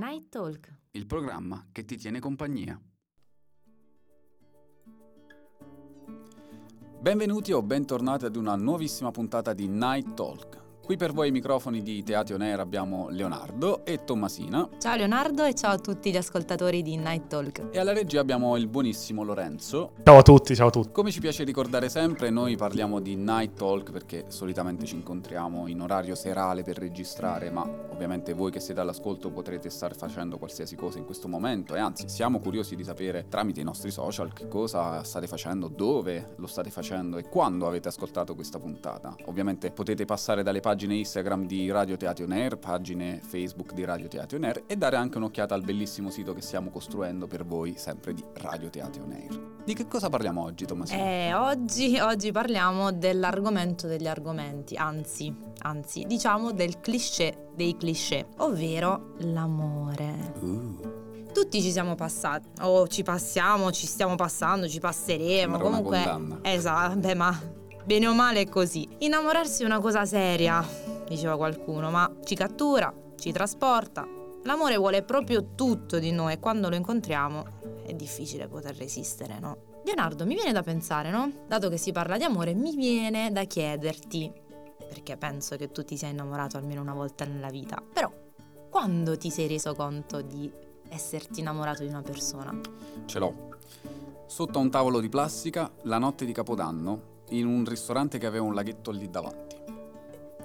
Night 0.00 0.30
Talk. 0.30 0.78
il 0.92 1.04
programma 1.04 1.66
che 1.70 1.84
ti 1.84 1.98
tiene 1.98 2.20
compagnia. 2.20 2.80
Benvenuti 6.98 7.52
o 7.52 7.60
bentornati 7.62 8.24
ad 8.24 8.36
una 8.36 8.56
nuovissima 8.56 9.10
puntata 9.10 9.52
di 9.52 9.68
Night 9.68 10.14
Talk. 10.14 10.69
Qui 10.90 10.98
per 10.98 11.12
voi 11.12 11.26
ai 11.26 11.30
microfoni 11.30 11.82
di 11.82 12.02
Teatro 12.02 12.34
On 12.34 12.40
Air 12.40 12.58
abbiamo 12.58 13.10
Leonardo 13.10 13.84
e 13.84 14.02
Tommasina 14.02 14.68
Ciao 14.80 14.96
Leonardo 14.96 15.44
e 15.44 15.54
ciao 15.54 15.74
a 15.74 15.78
tutti 15.78 16.10
gli 16.10 16.16
ascoltatori 16.16 16.82
di 16.82 16.96
Night 16.96 17.28
Talk. 17.28 17.68
e 17.70 17.78
alla 17.78 17.92
regia 17.92 18.18
abbiamo 18.18 18.56
il 18.56 18.66
buonissimo 18.66 19.22
Lorenzo. 19.22 19.92
Ciao 20.02 20.18
a 20.18 20.22
tutti, 20.22 20.56
ciao 20.56 20.66
a 20.66 20.70
tutti. 20.70 20.90
Come 20.90 21.12
ci 21.12 21.20
piace 21.20 21.44
ricordare 21.44 21.88
sempre, 21.88 22.30
noi 22.30 22.56
parliamo 22.56 22.98
di 22.98 23.14
Night 23.14 23.56
Talk 23.56 23.92
perché 23.92 24.24
solitamente 24.30 24.84
ci 24.84 24.96
incontriamo 24.96 25.68
in 25.68 25.80
orario 25.80 26.16
serale 26.16 26.64
per 26.64 26.78
registrare, 26.78 27.50
ma 27.50 27.62
ovviamente 27.90 28.32
voi 28.32 28.50
che 28.50 28.58
siete 28.58 28.80
all'ascolto 28.80 29.30
potrete 29.30 29.70
star 29.70 29.94
facendo 29.94 30.38
qualsiasi 30.38 30.74
cosa 30.74 30.98
in 30.98 31.04
questo 31.04 31.28
momento 31.28 31.76
e 31.76 31.78
anzi 31.78 32.08
siamo 32.08 32.40
curiosi 32.40 32.74
di 32.74 32.82
sapere 32.82 33.26
tramite 33.28 33.60
i 33.60 33.64
nostri 33.64 33.92
social 33.92 34.32
che 34.32 34.48
cosa 34.48 35.04
state 35.04 35.28
facendo, 35.28 35.68
dove 35.68 36.34
lo 36.34 36.48
state 36.48 36.70
facendo 36.70 37.16
e 37.16 37.28
quando 37.28 37.68
avete 37.68 37.86
ascoltato 37.86 38.34
questa 38.34 38.58
puntata. 38.58 39.14
Ovviamente 39.26 39.70
potete 39.70 40.04
passare 40.04 40.42
dalle 40.42 40.58
pagine 40.58 40.78
Instagram 40.88 41.46
di 41.46 41.70
Radio 41.70 41.96
Teatro 41.96 42.24
On 42.24 42.32
Air, 42.32 42.56
pagine 42.56 43.20
Facebook 43.22 43.72
di 43.72 43.84
Radio 43.84 44.08
Teatro 44.08 44.38
On 44.38 44.44
Air 44.44 44.62
e 44.66 44.76
dare 44.76 44.96
anche 44.96 45.18
un'occhiata 45.18 45.54
al 45.54 45.62
bellissimo 45.62 46.10
sito 46.10 46.32
che 46.32 46.40
stiamo 46.40 46.70
costruendo 46.70 47.26
per 47.26 47.44
voi, 47.44 47.74
sempre 47.76 48.14
di 48.14 48.24
Radio 48.34 48.70
Teatro 48.70 49.02
On 49.02 49.12
Air. 49.12 49.40
Di 49.64 49.74
che 49.74 49.86
cosa 49.86 50.08
parliamo 50.08 50.42
oggi, 50.42 50.64
Tommasino? 50.64 51.02
Eh, 51.02 51.34
oggi, 51.34 51.98
oggi 51.98 52.32
parliamo 52.32 52.92
dell'argomento 52.92 53.86
degli 53.86 54.06
argomenti, 54.06 54.76
anzi, 54.76 55.34
anzi, 55.58 56.04
diciamo 56.06 56.52
del 56.52 56.80
cliché 56.80 57.48
dei 57.54 57.76
cliché, 57.76 58.28
ovvero 58.38 59.14
l'amore. 59.18 60.32
Uh, 60.40 61.28
Tutti 61.32 61.60
ci 61.60 61.70
siamo 61.70 61.94
passati, 61.94 62.48
o 62.62 62.88
ci 62.88 63.02
passiamo, 63.02 63.70
ci 63.70 63.86
stiamo 63.86 64.14
passando, 64.14 64.66
ci 64.66 64.80
passeremo, 64.80 65.58
Sembra 65.58 65.58
comunque... 65.58 66.40
Esatto, 66.42 66.98
beh, 66.98 67.14
ma 67.14 67.58
bene 67.84 68.06
o 68.06 68.14
male 68.14 68.42
è 68.42 68.48
così. 68.48 68.88
Innamorarsi 68.98 69.62
è 69.62 69.66
una 69.66 69.80
cosa 69.80 70.04
seria, 70.04 70.64
diceva 71.08 71.36
qualcuno, 71.36 71.90
ma 71.90 72.10
ci 72.24 72.34
cattura, 72.34 72.92
ci 73.16 73.32
trasporta. 73.32 74.06
L'amore 74.44 74.76
vuole 74.76 75.02
proprio 75.02 75.54
tutto 75.54 75.98
di 75.98 76.12
noi 76.12 76.34
e 76.34 76.38
quando 76.38 76.68
lo 76.68 76.76
incontriamo 76.76 77.44
è 77.84 77.92
difficile 77.92 78.48
poter 78.48 78.76
resistere, 78.76 79.38
no? 79.38 79.68
Leonardo, 79.84 80.24
mi 80.24 80.34
viene 80.34 80.52
da 80.52 80.62
pensare, 80.62 81.10
no? 81.10 81.30
Dato 81.46 81.68
che 81.68 81.76
si 81.76 81.92
parla 81.92 82.16
di 82.16 82.24
amore, 82.24 82.54
mi 82.54 82.74
viene 82.74 83.32
da 83.32 83.44
chiederti, 83.44 84.32
perché 84.88 85.16
penso 85.16 85.56
che 85.56 85.70
tu 85.70 85.84
ti 85.84 85.96
sia 85.96 86.08
innamorato 86.08 86.56
almeno 86.56 86.80
una 86.80 86.94
volta 86.94 87.24
nella 87.24 87.50
vita, 87.50 87.82
però 87.92 88.10
quando 88.70 89.16
ti 89.16 89.30
sei 89.30 89.48
reso 89.48 89.74
conto 89.74 90.22
di 90.22 90.50
esserti 90.88 91.40
innamorato 91.40 91.82
di 91.82 91.88
una 91.88 92.02
persona? 92.02 92.58
ce 93.06 93.18
l'ho. 93.18 93.48
Sotto 94.26 94.58
a 94.58 94.62
un 94.62 94.70
tavolo 94.70 95.00
di 95.00 95.08
plastica, 95.08 95.70
la 95.82 95.98
notte 95.98 96.24
di 96.24 96.32
Capodanno, 96.32 97.09
in 97.30 97.46
un 97.46 97.64
ristorante 97.64 98.18
che 98.18 98.26
aveva 98.26 98.44
un 98.44 98.54
laghetto 98.54 98.90
lì 98.90 99.08
davanti. 99.10 99.56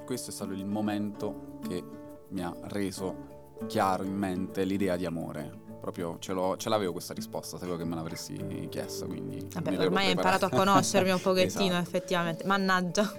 Questo 0.06 0.30
è 0.30 0.34
stato 0.34 0.52
il 0.52 0.66
momento 0.66 1.58
che 1.68 1.84
mi 2.30 2.44
ha 2.44 2.54
reso 2.64 3.34
chiaro 3.68 4.04
in 4.04 4.16
mente 4.16 4.64
l'idea 4.64 4.96
di 4.96 5.06
amore. 5.06 5.64
Proprio 5.80 6.18
ce, 6.20 6.34
ce 6.58 6.70
l'avevo 6.70 6.92
questa 6.92 7.14
risposta, 7.14 7.58
sapevo 7.58 7.78
che 7.78 7.86
me 7.86 7.96
l'avresti 7.96 8.68
chiesto, 8.70 9.06
quindi... 9.06 9.48
Vabbè, 9.54 9.78
ormai 9.78 10.06
hai 10.06 10.12
imparato 10.12 10.46
a 10.46 10.50
conoscermi 10.50 11.12
un 11.12 11.22
pochettino, 11.22 11.76
Esatto. 11.76 11.88
effettivamente. 11.88 12.46
Mannaggia. 12.46 13.12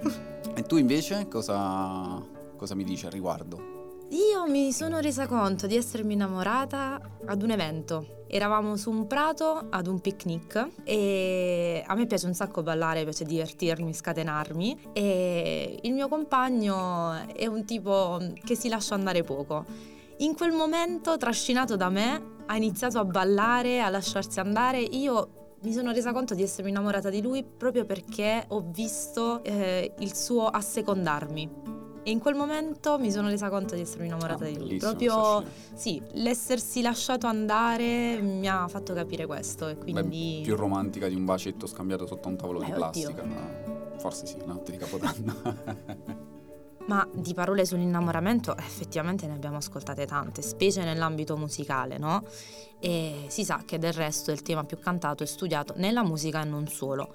E 0.55 0.62
tu 0.62 0.77
invece 0.77 1.28
cosa, 1.28 2.20
cosa 2.56 2.75
mi 2.75 2.83
dici 2.84 3.06
al 3.06 3.12
riguardo? 3.12 3.75
Io 4.11 4.47
mi 4.47 4.71
sono 4.73 5.01
resa 5.01 5.27
conto 5.27 5.67
di 5.67 5.75
essermi 5.77 6.12
innamorata 6.12 7.01
ad 7.25 7.43
un 7.43 7.51
evento. 7.51 8.25
Eravamo 8.29 8.77
su 8.77 8.91
un 8.91 9.09
prato 9.09 9.67
ad 9.69 9.89
un 9.89 10.01
picnic 10.01 10.69
e 10.85 11.83
a 11.84 11.94
me 11.97 12.06
piace 12.06 12.27
un 12.27 12.34
sacco 12.34 12.62
ballare, 12.62 13.03
piace 13.03 13.25
divertirmi, 13.25 13.93
scatenarmi 13.93 14.91
e 14.93 15.81
il 15.83 15.93
mio 15.93 16.06
compagno 16.06 17.15
è 17.34 17.47
un 17.47 17.65
tipo 17.65 18.21
che 18.45 18.55
si 18.55 18.69
lascia 18.69 18.95
andare 18.95 19.25
poco. 19.25 19.65
In 20.19 20.37
quel 20.37 20.53
momento, 20.53 21.16
trascinato 21.16 21.75
da 21.75 21.89
me, 21.89 22.34
ha 22.47 22.56
iniziato 22.56 23.00
a 23.00 23.05
ballare, 23.05 23.81
a 23.81 23.89
lasciarsi 23.89 24.39
andare. 24.39 24.78
Io 24.78 25.56
mi 25.62 25.72
sono 25.72 25.91
resa 25.91 26.12
conto 26.12 26.34
di 26.34 26.45
essermi 26.45 26.71
innamorata 26.71 27.11
di 27.11 27.21
lui 27.21 27.45
proprio 27.45 27.84
perché 27.84 28.45
ho 28.49 28.65
visto 28.69 29.43
eh, 29.43 29.95
il 29.99 30.15
suo 30.15 30.47
assecondarmi. 30.47 31.85
E 32.06 32.11
in 32.12 32.21
quel 32.21 32.37
momento 32.37 33.00
mi 33.00 33.11
sono 33.11 33.27
resa 33.28 33.49
conto 33.49 33.75
di 33.75 33.81
essermi 33.81 34.06
innamorata 34.06 34.44
Ah, 34.44 34.49
di 34.49 34.56
lui. 34.59 34.77
Proprio 34.77 35.43
sì, 35.75 36.00
l'essersi 36.12 36.81
lasciato 36.81 37.27
andare 37.27 38.21
mi 38.22 38.47
ha 38.49 38.69
fatto 38.69 38.94
capire 38.94 39.27
questo 39.27 39.67
e 39.67 39.75
Beh, 39.75 39.81
quindi 39.93 40.41
più 40.45 40.55
romantica 40.55 41.09
di 41.09 41.16
un 41.16 41.25
bacetto 41.25 41.66
scambiato 41.66 42.06
sotto 42.06 42.28
un 42.28 42.37
tavolo 42.37 42.61
Beh, 42.61 42.66
di 42.66 42.71
oddio. 42.71 42.78
plastica, 42.91 43.25
ma 43.25 43.99
forse 43.99 44.25
sì, 44.27 44.37
notte 44.45 44.71
di 44.71 44.78
Capodanno. 44.78 45.34
Ma 46.87 47.05
di 47.12 47.34
parole 47.34 47.66
sull'innamoramento 47.66 48.56
effettivamente 48.56 49.27
ne 49.27 49.33
abbiamo 49.34 49.56
ascoltate 49.56 50.06
tante, 50.06 50.41
specie 50.43 50.84
nell'ambito 50.84 51.37
musicale, 51.37 51.99
no? 51.99 52.22
E 52.78 53.25
si 53.27 53.45
sa 53.45 53.62
che 53.66 53.81
del 53.81 53.93
resto 53.93 54.31
è 54.31 54.34
il 54.34 54.43
tema 54.43 54.62
più 54.62 54.78
cantato 54.78 55.25
e 55.25 55.27
studiato 55.27 55.75
nella 55.78 56.05
musica 56.05 56.43
e 56.43 56.45
non 56.45 56.69
solo. 56.69 57.12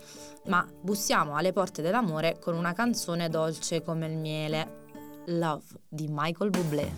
Ma 0.47 0.67
bussiamo 0.81 1.37
alle 1.37 1.53
porte 1.53 1.81
dell'amore 1.81 2.37
con 2.41 2.55
una 2.55 2.73
canzone 2.73 3.29
dolce 3.29 3.81
come 3.81 4.07
il 4.07 4.17
miele, 4.17 4.79
Love 5.27 5.77
di 5.89 6.07
Michael 6.07 6.49
Bublé. 6.49 6.91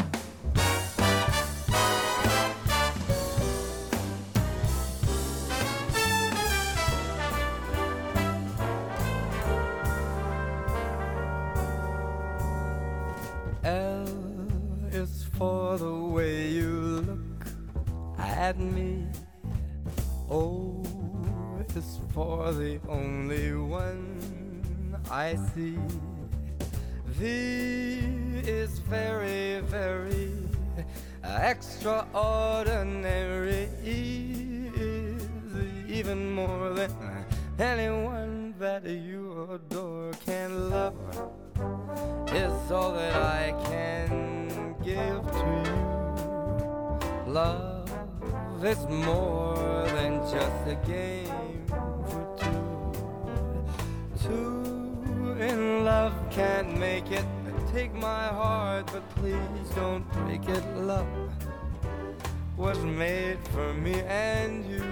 L 13.63 14.07
is 14.91 15.25
for 15.37 15.77
the 15.77 15.93
way 15.93 16.49
you 16.49 17.01
look 17.05 17.47
at 18.17 18.57
me. 18.57 19.07
O 20.29 20.81
is 21.75 21.99
for 22.13 22.51
the 22.51 22.79
only 22.87 23.53
one 23.53 24.97
I 25.11 25.35
see. 25.53 25.77
V 27.05 28.12
is 28.47 28.79
very, 28.79 29.59
very 29.61 30.31
extraordinary. 31.23 33.69
Even 35.87 36.33
more 36.33 36.71
than 36.71 36.91
anyone 37.59 38.55
that 38.59 38.85
you 38.85 39.47
adore 39.51 40.11
can 40.25 40.69
love 40.69 40.95
is 42.33 42.71
all 42.71 42.91
that 42.93 43.15
I 43.15 43.53
can 43.65 44.75
give 44.83 45.21
to 45.31 45.63
you. 45.65 45.77
Love 47.31 47.89
is 48.63 48.85
more 48.89 49.85
than 49.93 50.19
just 50.23 50.67
a 50.67 50.75
game 50.85 51.65
for 51.67 52.25
two. 52.39 52.93
Two 54.27 55.35
in 55.39 55.85
love 55.85 56.13
can't 56.29 56.77
make 56.77 57.09
it. 57.11 57.25
Take 57.73 57.95
my 57.95 58.27
heart, 58.27 58.85
but 58.93 59.09
please 59.15 59.69
don't 59.75 60.07
break 60.11 60.47
it. 60.47 60.63
Love 60.77 61.07
was 62.55 62.77
made 62.77 63.39
for 63.47 63.73
me 63.73 63.99
and 64.01 64.63
you. 64.63 64.83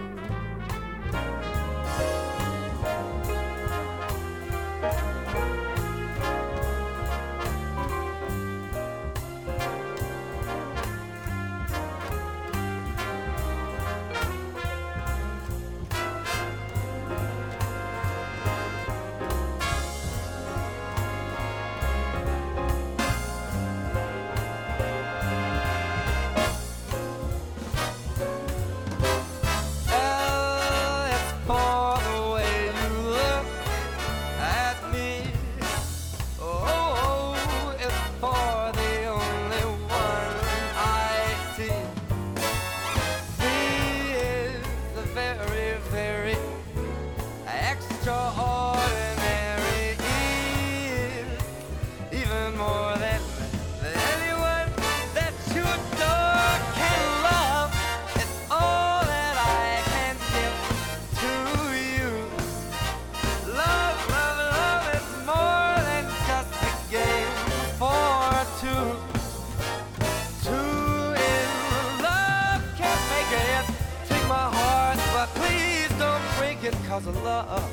Cause 77.03 77.15
love 77.23 77.71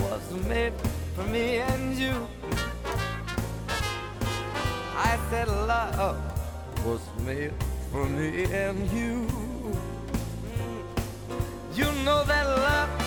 was 0.00 0.46
made 0.48 0.72
for 1.14 1.24
me 1.24 1.58
and 1.58 1.94
you. 1.96 2.26
I 4.96 5.18
said 5.30 5.48
love 5.48 6.16
was 6.84 7.02
made 7.26 7.52
for 7.92 8.06
me 8.06 8.44
and 8.44 8.90
you. 8.90 9.26
You 11.74 11.92
know 12.04 12.24
that 12.24 12.46
love 12.46 13.05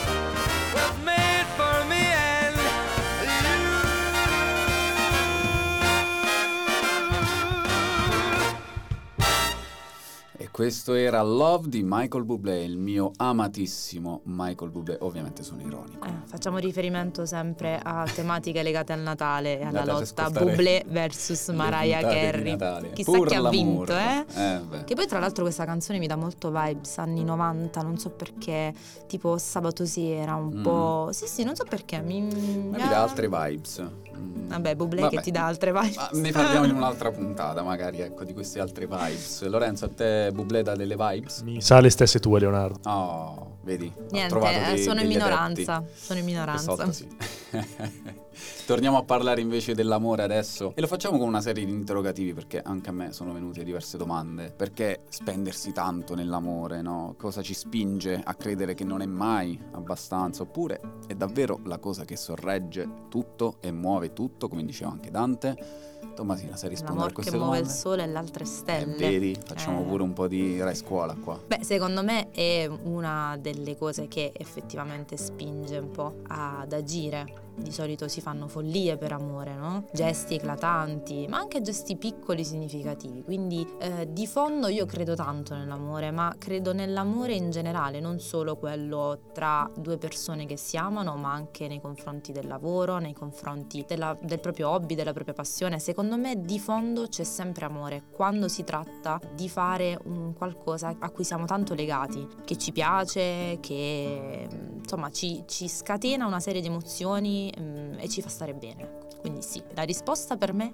questo 10.59 10.93
era 10.93 11.21
Love 11.21 11.69
di 11.69 11.83
Michael 11.85 12.25
Bublé, 12.25 12.61
il 12.65 12.77
mio 12.77 13.13
amatissimo 13.15 14.19
Michael 14.25 14.71
Bublé. 14.71 14.97
Ovviamente 14.99 15.41
sono 15.41 15.61
ironico. 15.61 16.05
Eh, 16.05 16.11
facciamo 16.25 16.57
riferimento 16.57 17.25
sempre 17.25 17.79
a 17.81 18.05
tematiche 18.13 18.61
legate 18.61 18.91
al 18.91 18.99
Natale 18.99 19.57
e 19.57 19.63
alla 19.63 19.79
Andate 19.83 19.99
lotta 20.05 20.29
Bublé 20.29 20.83
versus 20.85 21.47
Mariah 21.47 22.01
Carey. 22.01 22.91
Chissà 22.91 23.09
Pur 23.09 23.27
chi 23.27 23.35
ha 23.35 23.47
vinto, 23.47 23.95
eh? 23.95 24.25
Eh. 24.35 24.83
Che 24.83 24.95
poi 24.95 25.07
tra 25.07 25.19
l'altro 25.19 25.43
questa 25.43 25.63
canzone 25.63 25.97
mi 25.97 26.07
dà 26.07 26.17
molto 26.17 26.51
vibes 26.51 26.97
anni 26.97 27.23
90, 27.23 27.81
non 27.81 27.97
so 27.97 28.09
perché, 28.09 28.73
tipo 29.07 29.37
sabato 29.37 29.85
sera, 29.85 30.35
un 30.35 30.57
Mm. 30.59 30.61
po'... 30.63 31.09
Sì, 31.13 31.25
sì, 31.27 31.43
non 31.45 31.55
so 31.55 31.63
perché, 31.63 32.01
mi... 32.01 32.19
Ma 32.21 32.75
mi 32.75 32.89
dà 32.89 33.01
altre 33.01 33.29
vibes. 33.29 33.81
Mm. 33.81 34.47
Vabbè, 34.49 34.75
Bublé 34.75 35.01
Vabbè. 35.01 35.15
che 35.15 35.21
ti 35.21 35.31
dà 35.31 35.45
altre 35.45 35.71
vibes. 35.71 35.95
Ma 35.95 36.09
ne 36.11 36.31
parliamo 36.31 36.65
in 36.65 36.75
un'altra 36.75 37.11
puntata, 37.11 37.61
magari, 37.61 38.01
ecco, 38.01 38.25
di 38.25 38.33
queste 38.33 38.59
altre 38.59 38.87
vibes. 38.87 39.47
Lorenzo, 39.47 39.85
a 39.85 39.89
te 39.89 40.31
Bublé 40.33 40.47
dà 40.63 40.75
delle 40.75 40.95
vibes? 40.97 41.41
Mi 41.41 41.61
sa 41.61 41.79
le 41.79 41.89
stesse 41.89 42.19
tue, 42.19 42.39
Leonardo. 42.39 42.89
Oh, 42.89 43.57
vedi? 43.63 43.91
Niente, 44.11 44.29
trovato 44.29 44.57
eh, 44.57 44.73
dei- 44.73 44.83
sono 44.83 45.01
in 45.01 45.07
minoranza, 45.07 45.83
sono 45.93 46.19
in 46.19 46.25
minoranza. 46.25 46.75
Questa 46.75 46.83
volta 46.83 46.91
sì. 46.91 48.27
Torniamo 48.65 48.97
a 48.97 49.03
parlare 49.03 49.41
invece 49.41 49.73
dell'amore 49.73 50.23
adesso 50.23 50.73
e 50.75 50.81
lo 50.81 50.87
facciamo 50.87 51.17
con 51.17 51.27
una 51.27 51.41
serie 51.41 51.65
di 51.65 51.71
interrogativi 51.71 52.33
perché 52.33 52.61
anche 52.61 52.89
a 52.89 52.93
me 52.93 53.11
sono 53.11 53.33
venute 53.33 53.63
diverse 53.63 53.97
domande. 53.97 54.53
Perché 54.55 55.01
spendersi 55.09 55.71
tanto 55.71 56.15
nell'amore, 56.15 56.81
no? 56.81 57.15
Cosa 57.17 57.41
ci 57.41 57.53
spinge 57.53 58.21
a 58.23 58.35
credere 58.35 58.75
che 58.75 58.83
non 58.83 59.01
è 59.01 59.05
mai 59.05 59.59
abbastanza? 59.71 60.43
Oppure 60.43 60.79
è 61.07 61.15
davvero 61.15 61.59
la 61.65 61.79
cosa 61.79 62.05
che 62.05 62.15
sorregge 62.15 62.87
tutto 63.09 63.57
e 63.59 63.71
muove 63.71 64.13
tutto, 64.13 64.47
come 64.47 64.63
diceva 64.63 64.91
anche 64.91 65.09
Dante? 65.11 65.97
Tommasina, 66.19 66.57
sai 66.57 66.67
rispondere 66.67 66.97
a 66.97 66.99
L'amor 67.07 67.13
queste 67.13 67.31
che 67.31 67.37
muove 67.37 67.59
il 67.59 67.67
sole 67.67 68.03
e 68.03 68.07
le 68.07 68.17
altre 68.17 68.43
Eh, 68.43 68.47
stelle. 68.47 68.95
vedi, 68.97 69.37
facciamo 69.41 69.79
Eh. 69.79 69.85
pure 69.85 70.03
un 70.03 70.11
po' 70.11 70.27
di 70.27 70.59
rai 70.61 70.75
scuola 70.75 71.15
qua. 71.15 71.39
Beh, 71.47 71.59
secondo 71.63 72.03
me 72.03 72.29
è 72.31 72.69
una 72.83 73.37
delle 73.39 73.77
cose 73.77 74.09
che 74.09 74.33
effettivamente 74.35 75.15
spinge 75.15 75.77
un 75.77 75.91
po' 75.91 76.15
ad 76.27 76.73
agire. 76.73 77.47
Di 77.59 77.71
solito 77.71 78.07
si 78.07 78.21
fanno 78.21 78.47
follie 78.47 78.97
per 78.97 79.11
amore, 79.11 79.53
no? 79.53 79.85
Gesti 79.91 80.35
eclatanti, 80.35 81.27
ma 81.27 81.37
anche 81.37 81.61
gesti 81.61 81.95
piccoli 81.97 82.43
significativi. 82.43 83.23
Quindi 83.23 83.67
eh, 83.79 84.07
di 84.11 84.25
fondo 84.27 84.67
io 84.67 84.85
credo 84.85 85.15
tanto 85.15 85.55
nell'amore, 85.55 86.11
ma 86.11 86.33
credo 86.37 86.73
nell'amore 86.73 87.33
in 87.33 87.51
generale, 87.51 87.99
non 87.99 88.19
solo 88.19 88.55
quello 88.57 89.19
tra 89.33 89.69
due 89.75 89.97
persone 89.97 90.45
che 90.45 90.57
si 90.57 90.77
amano, 90.77 91.15
ma 91.15 91.31
anche 91.31 91.67
nei 91.67 91.81
confronti 91.81 92.31
del 92.31 92.47
lavoro, 92.47 92.97
nei 92.97 93.13
confronti 93.13 93.85
della- 93.87 94.17
del 94.21 94.39
proprio 94.39 94.69
hobby, 94.69 94.95
della 94.95 95.13
propria 95.13 95.33
passione. 95.33 95.79
Secondo 95.79 96.17
me 96.17 96.41
di 96.41 96.59
fondo 96.59 97.07
c'è 97.07 97.23
sempre 97.23 97.65
amore 97.65 98.03
quando 98.11 98.47
si 98.47 98.63
tratta 98.63 99.19
di 99.35 99.49
fare 99.49 99.99
un 100.05 100.33
qualcosa 100.33 100.95
a 100.99 101.09
cui 101.09 101.23
siamo 101.23 101.45
tanto 101.45 101.73
legati, 101.73 102.25
che 102.45 102.57
ci 102.57 102.71
piace, 102.71 103.57
che 103.59 104.47
mm, 104.51 104.77
insomma 104.79 105.09
ci, 105.11 105.43
ci 105.47 105.67
scatena 105.67 106.25
una 106.25 106.39
serie 106.39 106.61
di 106.61 106.67
emozioni 106.67 107.48
mm, 107.59 107.99
e 107.99 108.09
ci 108.09 108.21
fa 108.21 108.29
stare 108.29 108.53
bene. 108.53 108.83
ecco. 108.83 109.07
Quindi 109.21 109.41
sì, 109.41 109.61
la 109.73 109.83
risposta 109.83 110.37
per 110.37 110.53
me 110.53 110.71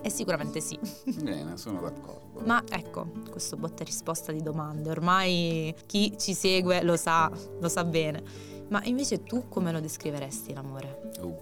è 0.00 0.08
sicuramente 0.08 0.60
sì. 0.60 0.78
Bene, 1.22 1.56
sono 1.56 1.80
d'accordo. 1.80 2.40
Ma 2.44 2.62
ecco, 2.68 3.10
questo 3.30 3.56
botta 3.56 3.82
e 3.82 3.86
risposta 3.86 4.32
di 4.32 4.42
domande, 4.42 4.90
ormai 4.90 5.74
chi 5.86 6.16
ci 6.18 6.34
segue 6.34 6.82
lo 6.82 6.96
sa, 6.96 7.30
lo 7.60 7.68
sa 7.68 7.84
bene. 7.84 8.22
Ma 8.68 8.82
invece 8.84 9.22
tu 9.22 9.48
come 9.48 9.72
lo 9.72 9.80
descriveresti 9.80 10.52
l'amore? 10.52 11.10
Uh, 11.20 11.36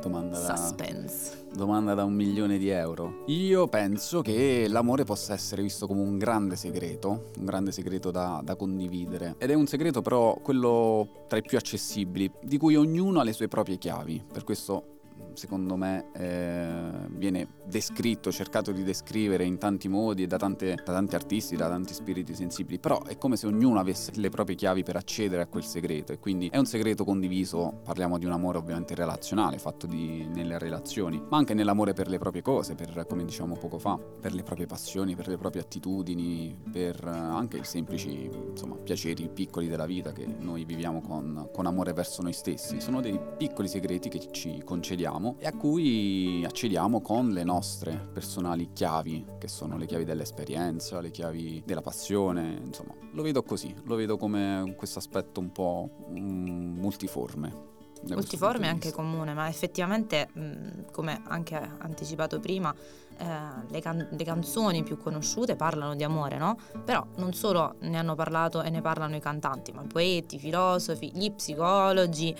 domanda 0.00 0.38
da... 0.38 0.56
Suspense. 0.56 1.42
Domanda 1.54 1.94
da 1.94 2.04
un 2.04 2.14
milione 2.14 2.58
di 2.58 2.68
euro. 2.68 3.22
Io 3.26 3.68
penso 3.68 4.22
che 4.22 4.66
l'amore 4.68 5.04
possa 5.04 5.32
essere 5.32 5.62
visto 5.62 5.86
come 5.86 6.00
un 6.00 6.18
grande 6.18 6.56
segreto, 6.56 7.30
un 7.38 7.44
grande 7.44 7.72
segreto 7.72 8.10
da, 8.10 8.40
da 8.42 8.56
condividere. 8.56 9.36
Ed 9.38 9.50
è 9.50 9.54
un 9.54 9.66
segreto 9.66 10.02
però 10.02 10.36
quello 10.42 11.24
tra 11.28 11.38
i 11.38 11.42
più 11.42 11.56
accessibili, 11.56 12.30
di 12.42 12.58
cui 12.58 12.74
ognuno 12.74 13.20
ha 13.20 13.22
le 13.22 13.32
sue 13.32 13.48
proprie 13.48 13.78
chiavi. 13.78 14.24
Per 14.32 14.44
questo 14.44 14.94
secondo 15.34 15.76
me 15.76 16.10
eh, 16.12 17.08
viene 17.10 17.48
descritto, 17.64 18.30
cercato 18.30 18.72
di 18.72 18.82
descrivere 18.82 19.44
in 19.44 19.58
tanti 19.58 19.88
modi 19.88 20.22
e 20.24 20.26
da, 20.26 20.36
tante- 20.36 20.74
da 20.84 20.92
tanti 20.92 21.14
artisti, 21.14 21.56
da 21.56 21.68
tanti 21.68 21.94
spiriti 21.94 22.34
sensibili, 22.34 22.78
però 22.78 23.02
è 23.02 23.16
come 23.18 23.36
se 23.36 23.46
ognuno 23.46 23.78
avesse 23.78 24.12
le 24.14 24.28
proprie 24.28 24.56
chiavi 24.56 24.82
per 24.82 24.96
accedere 24.96 25.42
a 25.42 25.46
quel 25.46 25.64
segreto 25.64 26.12
e 26.12 26.18
quindi 26.18 26.48
è 26.48 26.58
un 26.58 26.66
segreto 26.66 27.04
condiviso, 27.04 27.80
parliamo 27.84 28.18
di 28.18 28.26
un 28.26 28.32
amore 28.32 28.58
ovviamente 28.58 28.94
relazionale, 28.94 29.58
fatto 29.58 29.86
di- 29.86 30.26
nelle 30.26 30.58
relazioni, 30.58 31.22
ma 31.28 31.36
anche 31.36 31.54
nell'amore 31.54 31.92
per 31.92 32.08
le 32.08 32.18
proprie 32.18 32.42
cose, 32.42 32.74
per, 32.74 33.06
come 33.08 33.24
dicevamo 33.24 33.56
poco 33.56 33.78
fa, 33.78 33.98
per 33.98 34.34
le 34.34 34.42
proprie 34.42 34.66
passioni, 34.66 35.14
per 35.14 35.28
le 35.28 35.36
proprie 35.36 35.62
attitudini, 35.62 36.56
per 36.70 37.02
eh, 37.04 37.08
anche 37.08 37.58
i 37.58 37.64
semplici 37.64 38.30
insomma, 38.50 38.76
piaceri 38.76 39.28
piccoli 39.28 39.68
della 39.68 39.86
vita 39.86 40.12
che 40.12 40.26
noi 40.26 40.64
viviamo 40.64 41.00
con, 41.00 41.48
con 41.52 41.66
amore 41.66 41.92
verso 41.92 42.22
noi 42.22 42.32
stessi. 42.32 42.80
Sono 42.80 43.00
dei 43.00 43.18
piccoli 43.36 43.68
segreti 43.68 44.08
che 44.08 44.30
ci 44.30 44.62
concediamo 44.64 45.23
e 45.38 45.46
a 45.46 45.52
cui 45.52 46.44
accediamo 46.44 47.00
con 47.00 47.30
le 47.30 47.44
nostre 47.44 48.08
personali 48.12 48.70
chiavi, 48.72 49.24
che 49.38 49.48
sono 49.48 49.76
le 49.76 49.86
chiavi 49.86 50.04
dell'esperienza, 50.04 51.00
le 51.00 51.10
chiavi 51.10 51.62
della 51.64 51.80
passione, 51.80 52.60
insomma, 52.64 52.94
lo 53.12 53.22
vedo 53.22 53.42
così, 53.42 53.74
lo 53.84 53.94
vedo 53.94 54.16
come 54.16 54.74
questo 54.76 54.98
aspetto 54.98 55.40
un 55.40 55.52
po' 55.52 55.88
mm, 56.10 56.78
multiforme. 56.78 57.72
Multiforme 58.06 58.66
di 58.66 58.68
anche 58.68 58.92
comune, 58.92 59.32
ma 59.32 59.48
effettivamente, 59.48 60.28
mh, 60.30 60.90
come 60.92 61.22
anche 61.26 61.56
anticipato 61.78 62.38
prima, 62.38 62.74
eh, 63.18 63.24
le, 63.68 63.80
can- 63.80 64.08
le 64.10 64.24
canzoni 64.24 64.82
più 64.82 64.98
conosciute 64.98 65.56
parlano 65.56 65.94
di 65.94 66.04
amore, 66.04 66.36
no? 66.38 66.56
Però 66.84 67.04
non 67.16 67.32
solo 67.32 67.76
ne 67.80 67.96
hanno 67.96 68.14
parlato 68.14 68.62
e 68.62 68.70
ne 68.70 68.80
parlano 68.80 69.16
i 69.16 69.20
cantanti, 69.20 69.72
ma 69.72 69.82
i 69.82 69.86
poeti, 69.86 70.36
i 70.36 70.38
filosofi, 70.38 71.10
gli 71.14 71.30
psicologi. 71.32 72.34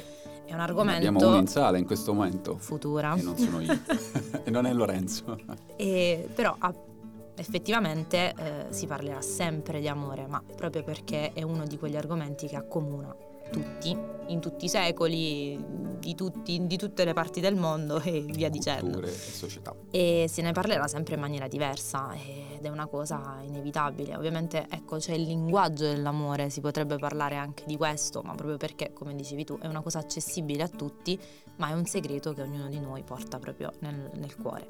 È 0.44 0.52
un 0.52 0.60
argomento 0.60 1.06
Abbiamo 1.08 1.26
uno 1.26 1.38
in 1.38 1.46
sala 1.46 1.78
in 1.78 1.86
questo 1.86 2.12
momento. 2.12 2.56
futura. 2.58 3.14
E 3.14 3.22
non 3.22 3.36
sono 3.36 3.60
io. 3.60 3.78
e 4.44 4.50
non 4.50 4.66
è 4.66 4.72
Lorenzo. 4.72 5.38
E 5.76 6.28
però 6.32 6.54
ah, 6.58 6.72
effettivamente 7.36 8.34
eh, 8.36 8.66
si 8.70 8.86
parlerà 8.86 9.20
sempre 9.22 9.80
di 9.80 9.88
amore, 9.88 10.26
ma 10.26 10.42
proprio 10.54 10.84
perché 10.84 11.32
è 11.32 11.42
uno 11.42 11.66
di 11.66 11.78
quegli 11.78 11.96
argomenti 11.96 12.46
che 12.46 12.56
accomuna 12.56 13.14
tutti, 13.50 13.96
in 14.28 14.40
tutti 14.40 14.64
i 14.64 14.68
secoli, 14.68 15.58
di, 15.98 16.14
tutti- 16.14 16.66
di 16.66 16.76
tutte 16.76 17.04
le 17.04 17.12
parti 17.12 17.40
del 17.40 17.56
mondo 17.56 18.00
e 18.00 18.20
via 18.20 18.48
dicendo. 18.48 18.98
Culture 18.98 19.08
e 19.08 19.16
società. 19.16 19.74
E 19.90 20.26
se 20.28 20.42
ne 20.42 20.52
parlerà 20.52 20.86
sempre 20.86 21.14
in 21.14 21.20
maniera 21.20 21.48
diversa 21.48 22.12
ed 22.14 22.64
è 22.64 22.68
una 22.68 22.86
cosa 22.86 23.40
inevitabile. 23.42 24.16
Ovviamente 24.16 24.66
ecco 24.68 24.98
c'è 24.98 25.14
il 25.14 25.22
linguaggio 25.22 25.84
dell'amore, 25.84 26.50
si 26.50 26.60
potrebbe 26.60 26.96
parlare 26.96 27.36
anche 27.36 27.64
di 27.66 27.76
questo, 27.76 28.22
ma 28.22 28.34
proprio 28.34 28.56
perché, 28.56 28.92
come 28.92 29.14
dicevi 29.14 29.44
tu, 29.44 29.58
è 29.58 29.66
una 29.66 29.80
cosa 29.80 29.98
accessibile 29.98 30.62
a 30.62 30.68
tutti, 30.68 31.18
ma 31.56 31.68
è 31.68 31.72
un 31.72 31.86
segreto 31.86 32.32
che 32.32 32.42
ognuno 32.42 32.68
di 32.68 32.80
noi 32.80 33.02
porta 33.02 33.38
proprio 33.38 33.72
nel, 33.80 34.10
nel 34.14 34.36
cuore. 34.36 34.66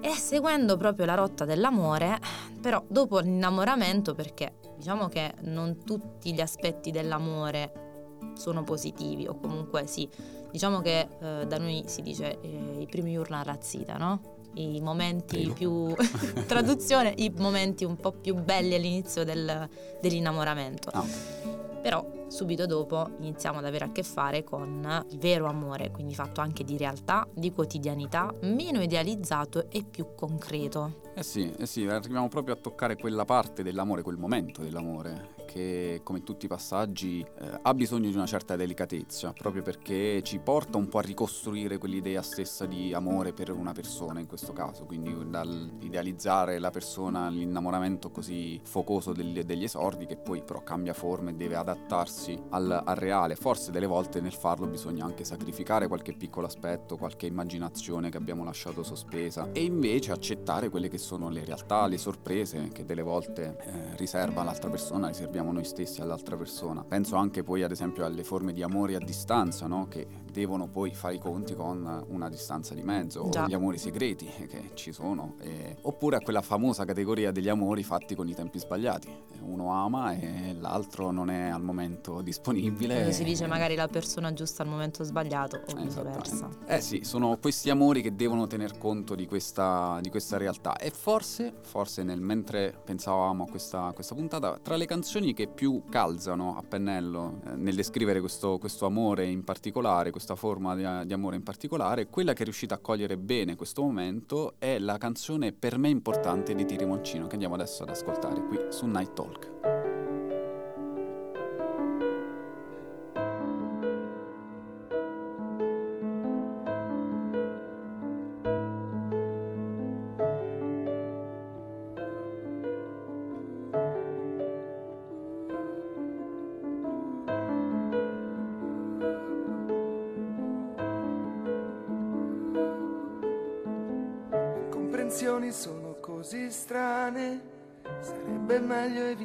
E 0.00 0.10
seguendo 0.14 0.76
proprio 0.76 1.06
la 1.06 1.14
rotta 1.14 1.44
dell'amore, 1.44 2.18
però 2.60 2.82
dopo 2.86 3.18
l'innamoramento, 3.18 4.14
perché 4.14 4.54
diciamo 4.82 5.06
che 5.06 5.34
non 5.42 5.84
tutti 5.84 6.34
gli 6.34 6.40
aspetti 6.40 6.90
dell'amore 6.90 8.18
sono 8.34 8.64
positivi, 8.64 9.28
o 9.28 9.38
comunque 9.38 9.86
sì, 9.86 10.08
diciamo 10.50 10.80
che 10.80 11.06
eh, 11.20 11.46
da 11.46 11.56
noi 11.58 11.84
si 11.86 12.02
dice 12.02 12.40
eh, 12.40 12.80
i 12.80 12.86
primi 12.86 13.16
urla 13.16 13.42
razzita, 13.44 13.96
no? 13.96 14.20
I 14.54 14.80
momenti 14.80 15.52
Prego. 15.52 15.94
più... 15.94 15.94
traduzione, 16.46 17.14
i 17.16 17.32
momenti 17.36 17.84
un 17.84 17.94
po' 17.94 18.10
più 18.10 18.34
belli 18.34 18.74
all'inizio 18.74 19.22
del- 19.22 19.68
dell'innamoramento. 20.00 20.90
Ah. 20.92 21.61
Però 21.82 22.26
subito 22.28 22.64
dopo 22.66 23.10
iniziamo 23.18 23.58
ad 23.58 23.64
avere 23.64 23.86
a 23.86 23.92
che 23.92 24.04
fare 24.04 24.44
con 24.44 25.04
il 25.10 25.18
vero 25.18 25.46
amore, 25.46 25.90
quindi 25.90 26.14
fatto 26.14 26.40
anche 26.40 26.62
di 26.62 26.76
realtà, 26.76 27.26
di 27.34 27.52
quotidianità, 27.52 28.32
meno 28.42 28.80
idealizzato 28.80 29.68
e 29.68 29.82
più 29.82 30.14
concreto. 30.14 31.00
Eh 31.14 31.24
sì, 31.24 31.52
eh 31.58 31.66
sì, 31.66 31.86
arriviamo 31.86 32.28
proprio 32.28 32.54
a 32.54 32.56
toccare 32.56 32.96
quella 32.96 33.24
parte 33.24 33.62
dell'amore, 33.62 34.02
quel 34.02 34.16
momento 34.16 34.62
dell'amore, 34.62 35.31
che 35.52 36.00
come 36.02 36.22
tutti 36.22 36.46
i 36.46 36.48
passaggi 36.48 37.20
eh, 37.20 37.58
ha 37.60 37.74
bisogno 37.74 38.08
di 38.08 38.16
una 38.16 38.26
certa 38.26 38.56
delicatezza, 38.56 39.32
proprio 39.36 39.62
perché 39.62 40.22
ci 40.22 40.38
porta 40.38 40.78
un 40.78 40.88
po' 40.88 40.98
a 40.98 41.02
ricostruire 41.02 41.76
quell'idea 41.76 42.22
stessa 42.22 42.64
di 42.64 42.94
amore 42.94 43.34
per 43.34 43.50
una 43.50 43.72
persona 43.72 44.18
in 44.18 44.26
questo 44.26 44.52
caso, 44.54 44.86
quindi 44.86 45.14
dall'idealizzare 45.28 46.58
la 46.58 46.70
persona, 46.70 47.28
l'innamoramento 47.28 48.10
così 48.10 48.58
focoso 48.64 49.12
degli, 49.12 49.42
degli 49.42 49.64
esordi 49.64 50.06
che 50.06 50.16
poi 50.16 50.42
però 50.42 50.62
cambia 50.62 50.94
forma 50.94 51.30
e 51.30 51.34
deve 51.34 51.56
adattarsi 51.56 52.40
al, 52.50 52.82
al 52.84 52.96
reale. 52.96 53.34
Forse 53.34 53.70
delle 53.70 53.86
volte 53.86 54.20
nel 54.20 54.32
farlo 54.32 54.66
bisogna 54.66 55.04
anche 55.04 55.24
sacrificare 55.24 55.86
qualche 55.86 56.14
piccolo 56.14 56.46
aspetto, 56.46 56.96
qualche 56.96 57.26
immaginazione 57.26 58.08
che 58.08 58.16
abbiamo 58.16 58.44
lasciato 58.44 58.82
sospesa 58.82 59.50
e 59.52 59.62
invece 59.62 60.12
accettare 60.12 60.70
quelle 60.70 60.88
che 60.88 60.98
sono 60.98 61.28
le 61.28 61.44
realtà, 61.44 61.86
le 61.86 61.98
sorprese 61.98 62.68
che 62.72 62.84
delle 62.84 63.02
volte 63.02 63.56
eh, 63.60 63.96
riserva 63.96 64.42
l'altra 64.42 64.70
persona, 64.70 65.08
riserviamo 65.08 65.41
noi 65.50 65.64
stessi 65.64 66.00
all'altra 66.00 66.36
persona. 66.36 66.84
Penso 66.84 67.16
anche 67.16 67.42
poi 67.42 67.64
ad 67.64 67.72
esempio 67.72 68.04
alle 68.04 68.22
forme 68.22 68.52
di 68.52 68.62
amore 68.62 68.94
a 68.94 69.00
distanza, 69.00 69.66
no? 69.66 69.88
che 69.88 70.06
devono 70.32 70.66
poi 70.66 70.92
fare 70.92 71.14
i 71.14 71.18
conti 71.18 71.54
con 71.54 72.04
una 72.08 72.28
distanza 72.28 72.74
di 72.74 72.82
mezzo, 72.82 73.28
Già. 73.28 73.44
o 73.44 73.46
gli 73.46 73.54
amori 73.54 73.78
segreti 73.78 74.26
che 74.48 74.70
ci 74.74 74.92
sono, 74.92 75.34
e... 75.40 75.76
oppure 75.82 76.16
a 76.16 76.20
quella 76.20 76.42
famosa 76.42 76.84
categoria 76.84 77.30
degli 77.30 77.48
amori 77.48 77.84
fatti 77.84 78.16
con 78.16 78.28
i 78.28 78.34
tempi 78.34 78.58
sbagliati. 78.58 79.08
Uno 79.42 79.72
ama 79.72 80.12
e 80.14 80.56
l'altro 80.58 81.10
non 81.10 81.30
è 81.30 81.48
al 81.48 81.62
momento 81.62 82.20
disponibile. 82.22 82.94
Quindi 82.94 83.12
si 83.12 83.24
dice 83.24 83.46
magari 83.46 83.74
la 83.74 83.88
persona 83.88 84.32
giusta 84.32 84.62
al 84.62 84.68
momento 84.68 85.04
sbagliato 85.04 85.62
o 85.68 85.76
viceversa. 85.76 86.48
Eh 86.66 86.80
sì, 86.80 87.02
sono 87.04 87.36
questi 87.38 87.70
amori 87.70 88.02
che 88.02 88.14
devono 88.14 88.46
tener 88.46 88.78
conto 88.78 89.14
di 89.14 89.26
questa, 89.26 89.98
di 90.00 90.10
questa 90.10 90.38
realtà 90.38 90.76
e 90.76 90.90
forse, 90.90 91.52
forse 91.60 92.02
nel 92.02 92.20
mentre 92.20 92.74
pensavamo 92.84 93.44
a 93.44 93.46
questa, 93.48 93.90
questa, 93.94 94.14
puntata, 94.14 94.58
tra 94.62 94.76
le 94.76 94.86
canzoni 94.86 95.34
che 95.34 95.48
più 95.48 95.82
calzano 95.90 96.56
a 96.56 96.62
pennello 96.62 97.40
eh, 97.44 97.56
nel 97.56 97.74
descrivere 97.74 98.20
questo, 98.20 98.58
questo 98.58 98.86
amore 98.86 99.26
in 99.26 99.44
particolare, 99.44 100.10
questa 100.22 100.36
forma 100.36 100.76
di, 100.76 101.06
di, 101.06 101.12
amore 101.12 101.34
in 101.34 101.42
particolare, 101.42 102.06
quella 102.06 102.32
che 102.32 102.42
è 102.42 102.44
riuscita 102.44 102.76
a 102.76 102.78
cogliere 102.78 103.16
bene 103.16 103.56
questo 103.56 103.82
momento 103.82 104.54
è 104.58 104.78
la 104.78 104.96
canzone 104.96 105.52
per 105.52 105.78
me 105.78 105.88
importante 105.88 106.54
di 106.54 106.64
Tiri 106.64 106.84
Moncino 106.84 107.26
che 107.26 107.32
andiamo 107.32 107.54
adesso 107.54 107.82
ad 107.82 107.88
ascoltare 107.88 108.40
qui 108.44 108.58
su 108.68 108.86
Night 108.86 109.12
Talk. 109.14 109.71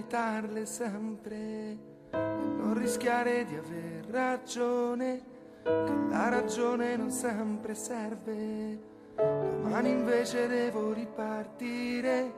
Evitarle 0.08 0.66
sempre 0.66 1.36
e 1.36 1.77
non 2.12 2.77
rischiare 2.77 3.46
di 3.46 3.56
aver 3.56 4.06
ragione, 4.10 5.22
che 5.63 5.94
la 6.10 6.30
ragione 6.30 6.96
non 6.96 7.10
sempre 7.10 7.74
serve. 7.74 8.80
Domani 9.16 9.89
invece 9.89 10.48
devo 10.48 10.94
ripartire, 10.94 12.34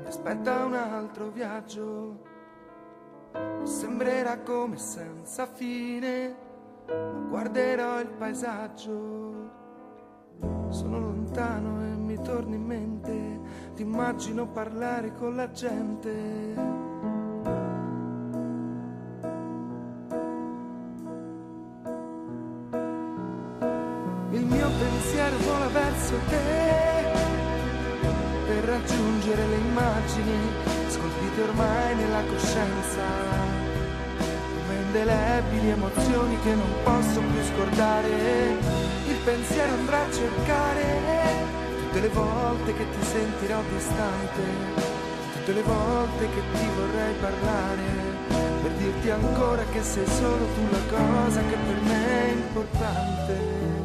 mi 0.00 0.06
aspetta 0.06 0.64
un 0.64 0.74
altro 0.74 1.28
viaggio. 1.30 2.26
Sembrerà 3.62 4.38
come 4.40 4.76
senza 4.76 5.46
fine, 5.46 6.36
ma 6.86 7.26
guarderò 7.28 8.00
il 8.00 8.10
paesaggio. 8.10 9.56
Sono 10.68 10.98
lontano 11.00 11.77
mi 12.46 12.54
in 12.54 12.64
mente, 12.64 13.40
ti 13.74 13.82
immagino 13.82 14.46
parlare 14.48 15.14
con 15.14 15.36
la 15.36 15.50
gente. 15.50 16.76
Pensiero 24.78 25.36
vola 25.38 25.66
verso 25.68 26.14
te 26.28 26.36
per 28.46 28.64
raggiungere 28.64 29.46
le 29.46 29.56
immagini 29.56 30.38
scolpite 30.88 31.42
ormai 31.42 31.96
nella 31.96 32.22
coscienza 32.30 33.48
indelebili 34.88 35.68
emozioni 35.70 36.38
che 36.40 36.54
non 36.54 36.72
posso 36.82 37.20
più 37.20 37.42
scordare. 37.54 38.08
Il 39.06 39.16
pensiero 39.24 39.72
andrà 39.74 40.00
a 40.00 40.12
cercare 40.12 41.57
tutte 41.98 42.00
le 42.00 42.14
volte 42.14 42.74
che 42.74 42.90
ti 42.90 43.06
sentirò 43.06 43.60
distante 43.72 44.42
tutte 45.34 45.52
le 45.52 45.62
volte 45.62 46.28
che 46.28 46.40
ti 46.52 46.66
vorrei 46.76 47.14
parlare 47.20 47.82
per 48.62 48.70
dirti 48.72 49.10
ancora 49.10 49.64
che 49.72 49.82
sei 49.82 50.06
solo 50.06 50.46
tu 50.54 50.60
la 50.70 50.96
cosa 50.96 51.40
che 51.40 51.56
per 51.56 51.80
me 51.82 52.20
è 52.20 52.32
importante 52.32 53.77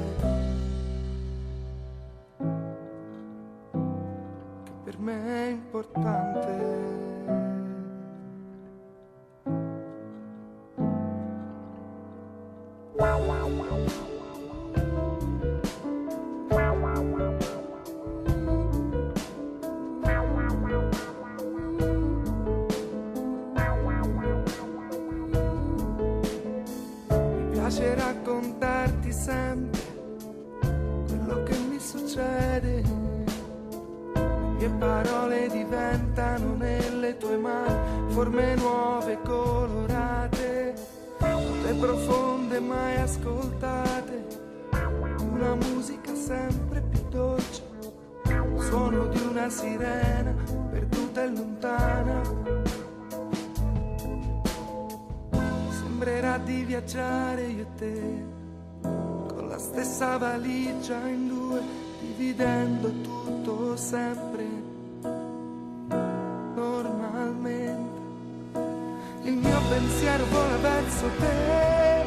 pensiero 69.69 70.25
vola 70.25 70.57
verso 70.57 71.07
te 71.19 72.03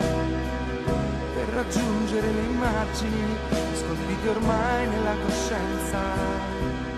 per 1.34 1.48
raggiungere 1.54 2.32
le 2.32 2.42
immagini 2.42 3.36
scolpite 3.74 4.28
ormai 4.28 4.88
nella 4.88 5.14
coscienza 5.24 5.98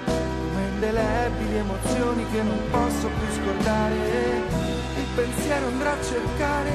come 0.04 0.68
indelebili 0.72 1.56
emozioni 1.56 2.26
che 2.32 2.42
non 2.42 2.58
posso 2.70 3.08
più 3.08 3.42
scordare. 3.42 3.96
Il 4.96 5.06
pensiero 5.14 5.66
andrà 5.66 5.92
a 5.92 6.02
cercare 6.02 6.70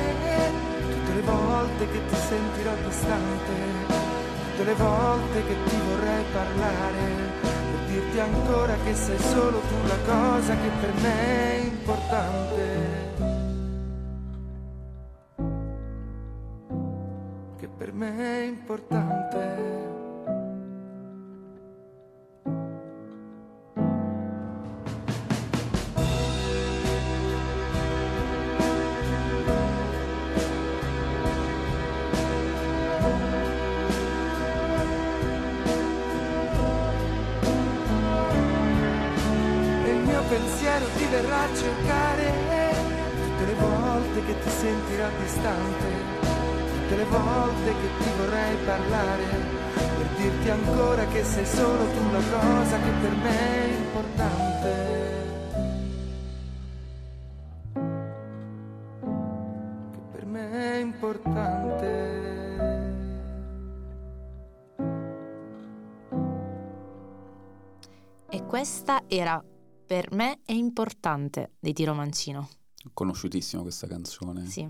tutte 0.90 1.14
le 1.14 1.22
volte 1.22 1.92
che 1.92 2.06
ti 2.08 2.16
sentirò 2.16 2.72
distante 2.88 4.03
tutte 4.54 4.66
le 4.66 4.74
volte 4.76 5.46
che 5.48 5.56
ti 5.66 5.76
vorrei 5.90 6.24
parlare 6.32 7.00
per 7.42 7.80
dirti 7.88 8.20
ancora 8.20 8.76
che 8.84 8.94
sei 8.94 9.20
solo 9.20 9.60
tu 9.60 9.88
la 9.88 9.98
cosa 10.06 10.54
che 10.54 10.70
per 10.80 10.94
me 11.02 11.56
è 11.56 11.64
importante 11.64 13.13
pensiero 40.64 40.86
ti 40.96 41.06
verrà 41.08 41.42
a 41.44 41.56
cercare 41.56 42.32
tutte 43.16 43.46
le 43.46 43.54
volte 43.56 44.26
che 44.26 44.40
ti 44.40 44.50
sentirà 44.50 45.10
distante, 45.20 45.86
tutte 46.22 46.96
le 46.96 47.04
volte 47.04 47.74
che 47.82 47.88
ti 48.00 48.10
vorrei 48.18 48.56
parlare, 48.66 49.24
per 49.74 50.08
dirti 50.16 50.50
ancora 50.50 51.06
che 51.08 51.24
sei 51.24 51.46
solo 51.46 51.86
tu 51.86 52.12
la 52.12 52.22
cosa 52.32 52.78
che 52.78 52.90
per 53.02 53.12
me 53.12 53.40
è 53.40 53.74
importante. 53.76 54.92
Che 59.92 60.02
per 60.12 60.26
me 60.26 60.52
è 60.52 60.78
importante. 60.78 62.22
E 68.30 68.46
questa 68.46 69.04
era 69.08 69.44
Per 69.86 70.12
me 70.14 70.40
è 70.46 70.54
importante 70.54 71.52
dei 71.60 71.74
Tiro 71.74 71.94
Mancino. 71.94 72.48
Conosciutissima 72.94 73.62
questa 73.62 73.88
canzone. 73.88 74.46
Sì, 74.46 74.68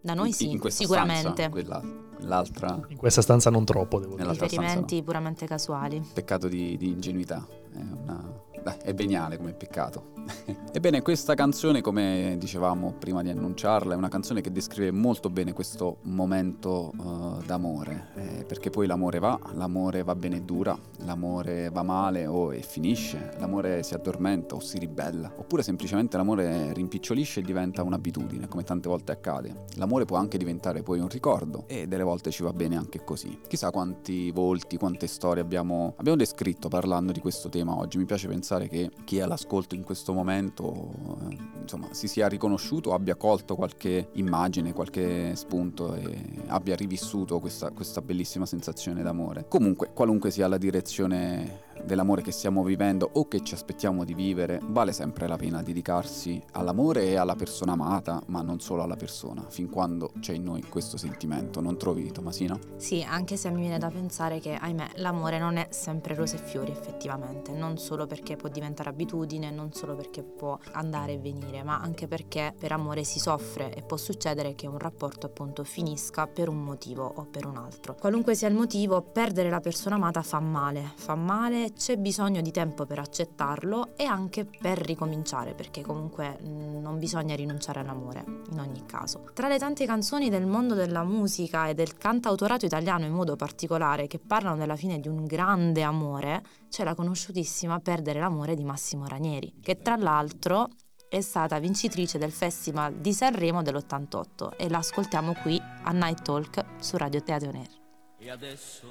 da 0.00 0.14
noi 0.14 0.28
In- 0.28 0.34
sì, 0.34 0.50
in 0.50 0.58
questa 0.58 0.82
sicuramente. 0.82 1.20
stanza, 1.20 1.48
quella- 1.48 1.82
quell'altra, 2.16 2.80
In 2.88 2.96
questa 2.96 3.22
stanza 3.22 3.50
non 3.50 3.64
troppo, 3.64 4.00
devo 4.00 4.16
dire. 4.16 4.28
Riferimenti 4.30 4.98
no. 4.98 5.02
puramente 5.04 5.46
casuali. 5.46 6.02
Peccato 6.12 6.48
di, 6.48 6.76
di 6.76 6.88
ingenuità. 6.88 7.46
È, 7.72 7.76
una- 7.78 8.40
dai, 8.62 8.76
è 8.82 8.94
veniale 8.94 9.36
come 9.36 9.52
peccato. 9.52 10.12
Ebbene, 10.72 11.02
questa 11.02 11.34
canzone, 11.34 11.80
come 11.80 12.36
dicevamo 12.38 12.92
prima 12.92 13.22
di 13.22 13.30
annunciarla, 13.30 13.94
è 13.94 13.96
una 13.96 14.08
canzone 14.08 14.40
che 14.40 14.52
descrive 14.52 14.90
molto 14.92 15.28
bene 15.30 15.52
questo 15.52 15.98
momento 16.02 16.92
eh, 16.92 17.31
d'amore. 17.46 18.10
eh, 18.14 18.44
perché 18.44 18.70
poi 18.70 18.86
l'amore 18.86 19.18
va, 19.18 19.38
l'amore 19.54 20.02
va 20.02 20.14
bene 20.14 20.36
e 20.36 20.42
dura, 20.42 20.78
l'amore 21.04 21.70
va 21.70 21.82
male 21.82 22.26
o 22.26 22.52
e 22.52 22.62
finisce, 22.62 23.34
l'amore 23.38 23.82
si 23.82 23.94
addormenta 23.94 24.54
o 24.54 24.60
si 24.60 24.78
ribella, 24.78 25.32
oppure 25.36 25.62
semplicemente 25.62 26.16
l'amore 26.16 26.72
rimpicciolisce 26.72 27.40
e 27.40 27.42
diventa 27.42 27.82
un'abitudine, 27.82 28.48
come 28.48 28.64
tante 28.64 28.88
volte 28.88 29.12
accade. 29.12 29.64
L'amore 29.76 30.04
può 30.04 30.16
anche 30.16 30.38
diventare 30.38 30.82
poi 30.82 31.00
un 31.00 31.08
ricordo 31.08 31.64
e 31.66 31.86
delle 31.86 32.02
volte 32.02 32.30
ci 32.30 32.42
va 32.42 32.52
bene 32.52 32.76
anche 32.76 33.04
così. 33.04 33.38
Chissà 33.46 33.70
quanti 33.70 34.30
volti, 34.30 34.76
quante 34.76 35.06
storie 35.06 35.42
abbiamo, 35.42 35.94
abbiamo 35.96 36.18
descritto 36.18 36.68
parlando 36.68 37.12
di 37.12 37.20
questo 37.20 37.48
tema 37.48 37.76
oggi. 37.76 37.98
Mi 37.98 38.04
piace 38.04 38.28
pensare 38.28 38.68
che 38.68 38.90
chi 39.04 39.18
è 39.18 39.22
all'ascolto 39.22 39.74
in 39.74 39.82
questo 39.82 40.12
momento 40.12 40.92
eh, 41.28 41.36
insomma, 41.62 41.88
si 41.92 42.08
sia 42.08 42.28
riconosciuto 42.28 42.92
abbia 42.92 43.14
colto 43.14 43.54
qualche 43.54 44.08
immagine, 44.12 44.72
qualche 44.72 45.34
spunto 45.36 45.94
e 45.94 46.20
abbia 46.46 46.76
rivissuto 46.76 47.31
questa, 47.38 47.70
questa 47.70 48.00
bellissima 48.00 48.46
sensazione 48.46 49.02
d'amore. 49.02 49.46
Comunque, 49.48 49.90
qualunque 49.92 50.30
sia 50.30 50.48
la 50.48 50.58
direzione 50.58 51.70
dell'amore 51.84 52.22
che 52.22 52.32
stiamo 52.32 52.62
vivendo 52.62 53.08
o 53.12 53.28
che 53.28 53.42
ci 53.42 53.54
aspettiamo 53.54 54.04
di 54.04 54.14
vivere, 54.14 54.60
vale 54.62 54.92
sempre 54.92 55.26
la 55.26 55.36
pena 55.36 55.62
dedicarsi 55.62 56.42
all'amore 56.52 57.04
e 57.04 57.16
alla 57.16 57.34
persona 57.34 57.72
amata, 57.72 58.22
ma 58.26 58.42
non 58.42 58.60
solo 58.60 58.82
alla 58.82 58.96
persona, 58.96 59.44
fin 59.48 59.68
quando 59.68 60.12
c'è 60.20 60.32
in 60.32 60.44
noi 60.44 60.62
questo 60.62 60.96
sentimento. 60.96 61.60
Non 61.60 61.76
trovi, 61.76 62.10
Tomasina? 62.10 62.58
Sì, 62.76 63.02
anche 63.02 63.36
se 63.36 63.50
mi 63.50 63.60
viene 63.60 63.78
da 63.78 63.88
pensare 63.88 64.38
che, 64.40 64.54
ahimè, 64.54 64.90
l'amore 64.96 65.38
non 65.38 65.56
è 65.56 65.68
sempre 65.70 66.14
rose 66.14 66.36
e 66.36 66.40
fiori 66.40 66.70
effettivamente, 66.70 67.52
non 67.52 67.78
solo 67.78 68.06
perché 68.06 68.36
può 68.36 68.48
diventare 68.48 68.90
abitudine, 68.90 69.50
non 69.50 69.72
solo 69.72 69.94
perché 69.94 70.22
può 70.22 70.58
andare 70.72 71.14
e 71.14 71.18
venire, 71.18 71.62
ma 71.62 71.78
anche 71.78 72.06
perché 72.06 72.54
per 72.58 72.72
amore 72.72 73.04
si 73.04 73.18
soffre 73.18 73.74
e 73.74 73.82
può 73.82 73.96
succedere 73.96 74.54
che 74.54 74.66
un 74.66 74.78
rapporto 74.78 75.26
appunto 75.26 75.64
finisca 75.64 76.26
per 76.26 76.48
un 76.48 76.62
motivo 76.62 77.10
o 77.14 77.26
per 77.30 77.46
un 77.46 77.56
altro. 77.56 77.94
Qualunque 77.94 78.34
sia 78.34 78.48
il 78.48 78.54
motivo, 78.54 79.02
perdere 79.02 79.50
la 79.50 79.60
persona 79.60 79.96
amata 79.96 80.22
fa 80.22 80.40
male, 80.40 80.92
fa 80.94 81.14
male, 81.14 81.61
c'è 81.70 81.96
bisogno 81.96 82.40
di 82.40 82.50
tempo 82.50 82.84
per 82.86 82.98
accettarlo 82.98 83.96
e 83.96 84.04
anche 84.04 84.44
per 84.44 84.78
ricominciare, 84.78 85.54
perché 85.54 85.82
comunque 85.82 86.38
mh, 86.40 86.80
non 86.80 86.98
bisogna 86.98 87.36
rinunciare 87.36 87.80
all'amore 87.80 88.24
in 88.50 88.58
ogni 88.58 88.84
caso. 88.84 89.30
Tra 89.32 89.48
le 89.48 89.58
tante 89.58 89.86
canzoni 89.86 90.28
del 90.28 90.46
mondo 90.46 90.74
della 90.74 91.04
musica 91.04 91.68
e 91.68 91.74
del 91.74 91.96
cantautorato 91.96 92.66
italiano 92.66 93.04
in 93.04 93.12
modo 93.12 93.36
particolare 93.36 94.06
che 94.06 94.18
parlano 94.18 94.56
della 94.56 94.76
fine 94.76 94.98
di 94.98 95.08
un 95.08 95.24
grande 95.24 95.82
amore, 95.82 96.42
c'è 96.68 96.84
la 96.84 96.94
conosciutissima 96.94 97.78
Perdere 97.78 98.18
l'amore 98.18 98.54
di 98.54 98.64
Massimo 98.64 99.06
Ranieri, 99.06 99.54
che 99.60 99.78
tra 99.78 99.96
l'altro 99.96 100.68
è 101.12 101.20
stata 101.20 101.58
vincitrice 101.58 102.16
del 102.16 102.32
Festival 102.32 102.94
di 102.94 103.12
Sanremo 103.12 103.60
dell'88 103.60 104.56
e 104.56 104.70
la 104.70 104.78
ascoltiamo 104.78 105.34
qui 105.42 105.60
a 105.60 105.92
Night 105.92 106.22
Talk 106.22 106.64
su 106.80 106.96
Radio 106.96 107.22
Teatro 107.22 107.50
Nero. 107.50 107.70
E 108.18 108.30
adesso 108.30 108.86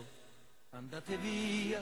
andate 0.70 1.18
via, 1.18 1.82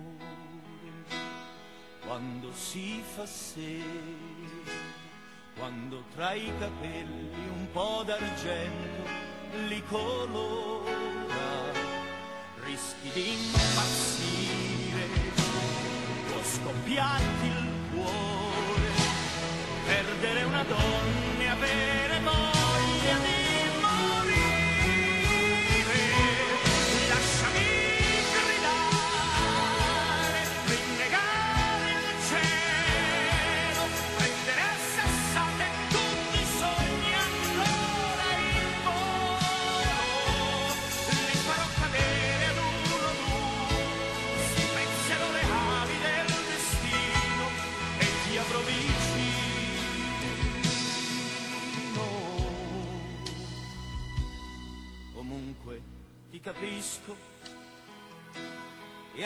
quando 2.11 2.51
si 2.51 3.01
fa 3.15 3.25
sera, 3.25 3.85
quando 5.57 6.03
tra 6.13 6.33
i 6.33 6.51
capelli 6.59 7.47
un 7.47 7.71
po' 7.71 8.03
d'argento 8.05 9.07
li 9.69 9.81
colora, 9.85 10.91
rischi 12.65 13.09
di 13.13 13.31
impazzire, 13.31 15.07
può 16.27 16.43
scoppiarti 16.43 17.47
il 17.47 17.69
cuore, 17.93 18.89
perdere 19.85 20.43
una 20.43 20.63
donna 20.63 21.39
e 21.39 21.47
avere 21.47 22.19
voglia 22.19 23.17
di 23.19 23.40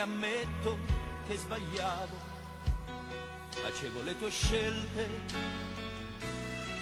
ammetto 0.06 0.78
che 1.26 1.36
sbagliavo, 1.36 2.16
facevo 3.50 4.02
le 4.02 4.16
tue 4.16 4.30
scelte, 4.30 5.08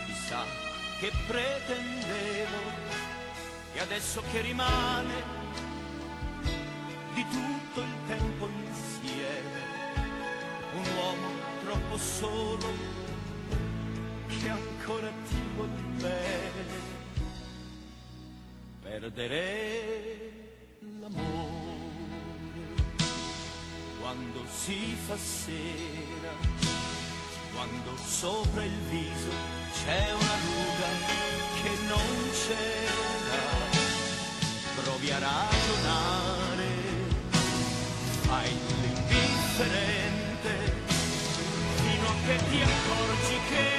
chissà 0.07 0.45
che 1.01 1.11
pretendevo. 1.27 2.93
E 3.73 3.81
adesso 3.81 4.23
che 4.31 4.41
rimane 4.41 5.15
di 7.15 7.25
tutto 7.29 7.81
il 7.81 7.95
tempo 8.07 8.47
insieme, 8.47 9.61
un 10.75 10.87
uomo 10.97 11.29
troppo 11.65 11.99
solo 11.99 12.69
che 14.29 14.49
ancora 14.49 15.11
ti 15.29 15.43
vuol 15.57 15.69
bene 15.99 16.93
perdere 18.81 20.31
l'amore 21.01 21.74
quando 24.05 24.45
si 24.47 24.95
fa 25.07 25.17
sera, 25.17 26.33
quando 27.55 27.97
sopra 28.05 28.62
il 28.62 28.79
viso 28.90 29.31
c'è 29.73 30.12
una 30.12 30.37
ruga 30.45 30.88
che 31.62 31.71
non 31.88 32.31
c'era, 32.45 33.40
provi 34.83 35.11
a 35.11 35.19
ragionare, 35.21 36.69
fai 38.27 38.51
l'indifferente 38.83 40.53
fino 41.77 42.07
a 42.07 42.14
che 42.27 42.37
ti 42.51 42.61
accorgi 42.61 43.37
che 43.49 43.74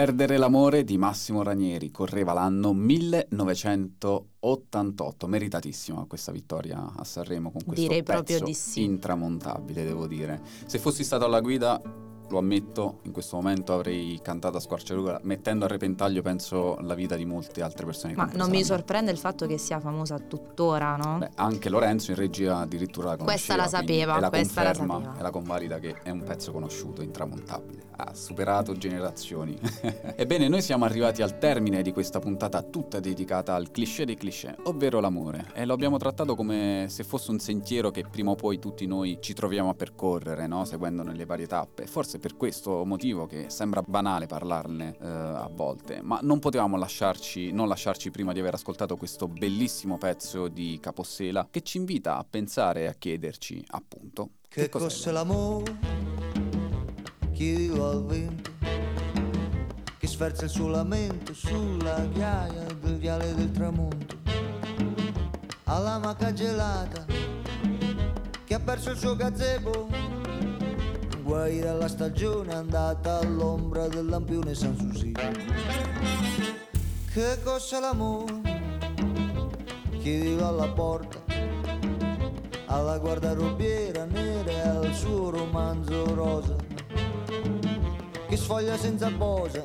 Perdere 0.00 0.38
l'amore 0.38 0.82
di 0.82 0.96
Massimo 0.96 1.42
Ranieri 1.42 1.90
correva 1.90 2.32
l'anno 2.32 2.72
1988, 2.72 5.26
meritatissima 5.26 6.06
questa 6.06 6.32
vittoria 6.32 6.94
a 6.96 7.04
Sanremo 7.04 7.50
con 7.50 7.62
questo 7.62 7.82
Direi 7.82 8.02
pezzo 8.02 8.22
proprio 8.22 8.46
di 8.46 8.54
sì. 8.54 8.82
intramontabile, 8.82 9.84
devo 9.84 10.06
dire. 10.06 10.40
Se 10.64 10.78
fossi 10.78 11.04
stato 11.04 11.26
alla 11.26 11.42
guida 11.42 11.78
lo 12.30 12.38
ammetto, 12.38 13.00
in 13.02 13.12
questo 13.12 13.36
momento 13.36 13.74
avrei 13.74 14.18
cantato 14.22 14.56
a 14.56 14.60
squarciagola, 14.60 15.20
mettendo 15.24 15.64
a 15.64 15.68
repentaglio, 15.68 16.22
penso, 16.22 16.76
la 16.80 16.94
vita 16.94 17.16
di 17.16 17.24
molte 17.24 17.62
altre 17.62 17.84
persone. 17.84 18.14
Ma 18.14 18.30
non 18.34 18.50
mi 18.50 18.60
la 18.60 18.64
sorprende 18.64 19.10
il 19.10 19.18
fatto 19.18 19.46
che 19.46 19.58
sia 19.58 19.80
famosa 19.80 20.18
tuttora, 20.18 20.96
no? 20.96 21.18
Beh, 21.18 21.30
anche 21.34 21.68
Lorenzo 21.68 22.10
in 22.12 22.16
regia 22.16 22.58
addirittura 22.58 23.10
la 23.10 23.16
Questa 23.16 23.54
conosceva. 23.54 23.56
la 23.56 23.84
quindi 23.84 24.00
sapeva, 24.00 24.16
e 24.16 24.20
la 24.20 24.28
questa 24.28 24.62
la 24.62 24.74
sapeva. 24.74 25.14
e 25.18 25.22
la 25.22 25.30
convalida 25.30 25.78
che 25.78 25.96
è 26.02 26.10
un 26.10 26.22
pezzo 26.22 26.52
conosciuto, 26.52 27.02
intramontabile. 27.02 27.88
Ha 27.96 28.14
superato 28.14 28.76
generazioni. 28.76 29.58
Ebbene, 30.16 30.48
noi 30.48 30.62
siamo 30.62 30.84
arrivati 30.84 31.22
al 31.22 31.38
termine 31.38 31.82
di 31.82 31.92
questa 31.92 32.18
puntata 32.18 32.62
tutta 32.62 33.00
dedicata 33.00 33.54
al 33.54 33.70
cliché 33.70 34.04
dei 34.04 34.14
cliché, 34.16 34.56
ovvero 34.64 35.00
l'amore. 35.00 35.50
E 35.54 35.64
lo 35.64 35.74
abbiamo 35.74 35.98
trattato 35.98 36.34
come 36.34 36.86
se 36.88 37.04
fosse 37.04 37.30
un 37.30 37.38
sentiero 37.40 37.90
che 37.90 38.04
prima 38.08 38.30
o 38.30 38.34
poi 38.36 38.58
tutti 38.58 38.86
noi 38.86 39.18
ci 39.20 39.34
troviamo 39.34 39.70
a 39.70 39.74
percorrere, 39.74 40.46
no? 40.46 40.64
seguendo 40.64 41.02
nelle 41.02 41.24
varie 41.26 41.46
tappe. 41.46 41.86
Forse 41.86 42.18
per 42.20 42.36
questo 42.36 42.84
motivo 42.84 43.26
che 43.26 43.50
sembra 43.50 43.82
banale 43.82 44.26
parlarne 44.26 44.96
eh, 45.00 45.06
a 45.08 45.50
volte, 45.52 46.00
ma 46.02 46.20
non 46.22 46.38
potevamo 46.38 46.76
lasciarci, 46.76 47.50
non 47.50 47.66
lasciarci 47.66 48.10
prima 48.10 48.32
di 48.32 48.38
aver 48.38 48.54
ascoltato 48.54 48.96
questo 48.96 49.26
bellissimo 49.26 49.98
pezzo 49.98 50.46
di 50.46 50.78
Capossela 50.80 51.48
che 51.50 51.62
ci 51.62 51.78
invita 51.78 52.16
a 52.16 52.24
pensare 52.28 52.82
e 52.82 52.86
a 52.86 52.94
chiederci, 52.94 53.64
appunto, 53.70 54.30
Che 54.48 54.68
cos'è 54.68 54.84
cos'è 54.84 55.10
l'amore? 55.10 55.78
Chiedilo 57.32 57.88
al 57.88 58.04
vento 58.04 58.50
che 59.98 60.06
sferza 60.06 60.44
il 60.44 60.50
suo 60.50 60.68
lamento 60.68 61.34
sulla 61.34 62.06
ghiaia 62.06 62.64
del 62.80 62.96
viale 62.96 63.34
del 63.34 63.50
tramonto. 63.50 64.18
Alla 65.64 65.98
maca 65.98 66.32
gelata 66.32 67.04
che 68.50 68.56
ha 68.56 68.60
perso 68.60 68.90
il 68.90 68.98
suo 68.98 69.14
gazebo. 69.14 70.29
Guai 71.30 71.60
dalla 71.60 71.86
stagione 71.86 72.52
andata 72.52 73.20
all'ombra 73.20 73.86
del 73.86 74.06
lampione 74.06 74.52
San 74.52 74.76
Susi. 74.76 75.12
Che 77.12 77.42
cos'è 77.44 77.78
l'amore? 77.78 78.40
Chiedilo 80.00 80.48
alla 80.48 80.66
porta 80.66 81.22
alla 82.66 82.98
guardarobiera 82.98 84.06
nera 84.06 84.50
e 84.50 84.60
al 84.60 84.92
suo 84.92 85.30
romanzo 85.30 86.12
rosa 86.16 86.56
che 88.26 88.36
sfoglia 88.36 88.76
senza 88.76 89.08
posa 89.16 89.64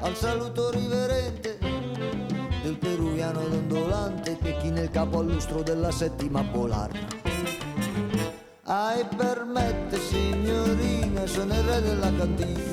al 0.00 0.16
saluto 0.16 0.72
riverente 0.72 1.56
del 2.64 2.78
peruviano 2.78 3.46
dondolante 3.46 4.38
che 4.38 4.56
chi 4.56 4.70
nel 4.70 4.90
capo 4.90 5.20
al 5.20 5.26
lustro 5.26 5.62
della 5.62 5.92
settima 5.92 6.42
polare 6.42 7.21
ai 8.72 9.04
permette 9.04 10.00
signorina 10.00 11.26
sono 11.26 11.52
il 11.52 11.62
re 11.62 11.82
della 11.82 12.10
cantina 12.16 12.70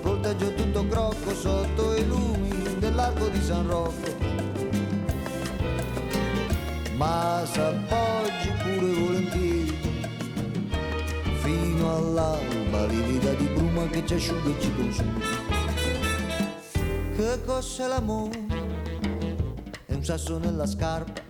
volteggio 0.00 0.54
tutto 0.54 0.86
crocco 0.86 1.34
sotto 1.34 1.94
i 1.94 2.06
lumi 2.06 2.78
dell'arco 2.78 3.28
di 3.28 3.42
San 3.42 3.66
Rocco. 3.66 4.16
Ma 6.96 7.42
s'appoggi 7.44 8.50
pure 8.62 8.92
volentieri 8.94 9.78
fino 11.42 11.96
all'alba 11.96 12.86
livida 12.86 13.32
di 13.34 13.44
bruma 13.48 13.86
che 13.88 14.06
ci 14.06 14.14
asciuga 14.14 14.48
e 14.48 14.60
ci 14.60 14.74
consuma. 14.74 15.20
Che 17.16 17.44
cos'è 17.44 17.86
l'amore? 17.86 18.46
è 19.84 19.92
un 19.92 20.04
sasso 20.04 20.38
nella 20.38 20.66
scarpa 20.66 21.27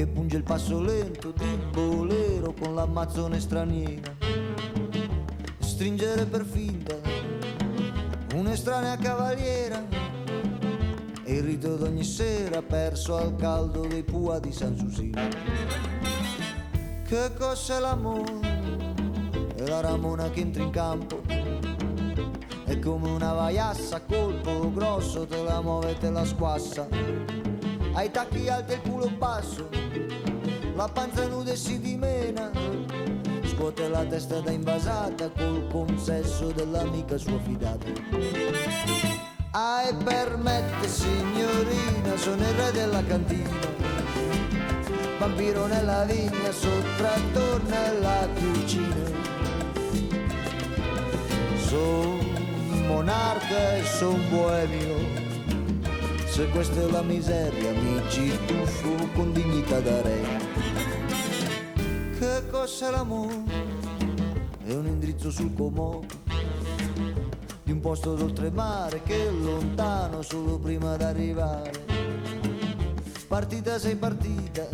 che 0.00 0.06
punge 0.06 0.38
il 0.38 0.44
passo 0.44 0.80
lento 0.80 1.30
di 1.30 1.58
bolero 1.70 2.54
con 2.58 2.74
l'ammazzone 2.74 3.38
straniera 3.38 4.16
stringere 5.58 6.24
per 6.24 6.42
finta 6.46 6.96
un'estranea 8.34 8.96
cavaliera 8.96 9.86
e 11.22 11.34
il 11.34 11.42
rito 11.42 11.76
d'ogni 11.76 12.02
sera 12.02 12.62
perso 12.62 13.14
al 13.14 13.36
caldo 13.36 13.86
dei 13.86 14.02
pua 14.02 14.38
di 14.38 14.52
San 14.52 14.74
Susino. 14.74 15.28
Che 17.06 17.30
cos'è 17.38 17.78
l'amore? 17.78 18.40
È 19.54 19.66
la 19.66 19.80
ramona 19.80 20.30
che 20.30 20.40
entra 20.40 20.62
in 20.62 20.70
campo. 20.70 21.20
È 22.64 22.78
come 22.78 23.10
una 23.10 23.34
vaiassa 23.34 24.00
colpo 24.00 24.72
grosso, 24.72 25.26
te 25.26 25.42
la 25.42 25.60
muove 25.60 25.90
e 25.90 25.98
te 25.98 26.08
la 26.08 26.24
squassa. 26.24 27.39
Ai 27.92 28.10
tacchi 28.10 28.48
alti 28.48 28.72
e 28.72 28.74
il 28.76 28.80
culo 28.82 29.10
basso, 29.10 29.68
la 30.74 30.88
panza 30.88 31.26
nuda 31.26 31.52
e 31.52 31.56
si 31.56 31.80
dimena. 31.80 32.50
Scuote 33.44 33.88
la 33.88 34.04
testa 34.04 34.40
da 34.40 34.50
invasata 34.52 35.28
col 35.30 35.66
consesso 35.70 36.52
dell'amica 36.52 37.18
sua 37.18 37.38
fidata. 37.40 37.86
Ai 39.50 39.94
permette 40.04 40.88
signorina, 40.88 42.16
sono 42.16 42.42
il 42.42 42.54
re 42.54 42.70
della 42.72 43.04
cantina. 43.04 43.58
Vampiro 45.18 45.66
nella 45.66 46.04
vigna, 46.04 46.52
sottrattore 46.52 47.62
nella 47.66 48.28
cucina. 48.34 49.18
Son 51.66 52.18
monarca 52.86 53.76
e 53.76 53.84
son 53.84 54.28
boemio. 54.30 55.19
Se 56.40 56.48
questa 56.48 56.80
è 56.80 56.90
la 56.90 57.02
miseria, 57.02 57.70
mi 57.72 58.00
ci 58.08 58.32
tuffo 58.46 59.10
con 59.12 59.30
dignità 59.30 59.78
da 59.80 60.00
re. 60.00 60.22
Che 62.18 62.48
cos'è 62.48 62.90
l'amore? 62.90 63.42
È 64.64 64.72
un 64.72 64.86
indirizzo 64.86 65.30
sul 65.30 65.52
comodo 65.52 66.06
di 67.62 67.72
un 67.72 67.80
posto 67.80 68.14
d'oltremare 68.14 69.02
che 69.02 69.26
è 69.26 69.30
lontano 69.30 70.22
solo 70.22 70.58
prima 70.58 70.96
d'arrivare. 70.96 71.72
Partita 73.28 73.78
sei 73.78 73.96
partita 73.96 74.66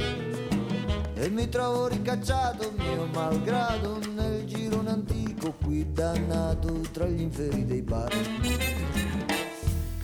e 1.14 1.28
mi 1.30 1.48
trovo 1.48 1.88
ricacciato 1.88 2.74
mio 2.76 3.06
malgrado 3.12 3.98
nel 4.14 4.44
girone 4.44 4.90
antico 4.90 5.52
qui 5.64 5.92
dannato 5.92 6.78
tra 6.92 7.06
gli 7.06 7.22
inferi 7.22 7.64
dei 7.64 7.82
bar. 7.82 8.14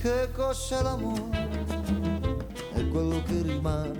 Che 0.00 0.28
cos'è 0.32 0.82
l'amore? 0.82 1.41
Quello 2.92 3.22
che 3.22 3.40
rimane 3.40 3.96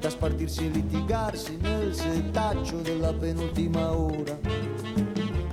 da 0.00 0.10
spartirsi 0.10 0.66
e 0.66 0.70
litigarsi 0.70 1.56
nel 1.60 1.94
setaccio 1.94 2.78
della 2.78 3.12
penultima 3.12 3.96
ora. 3.96 4.36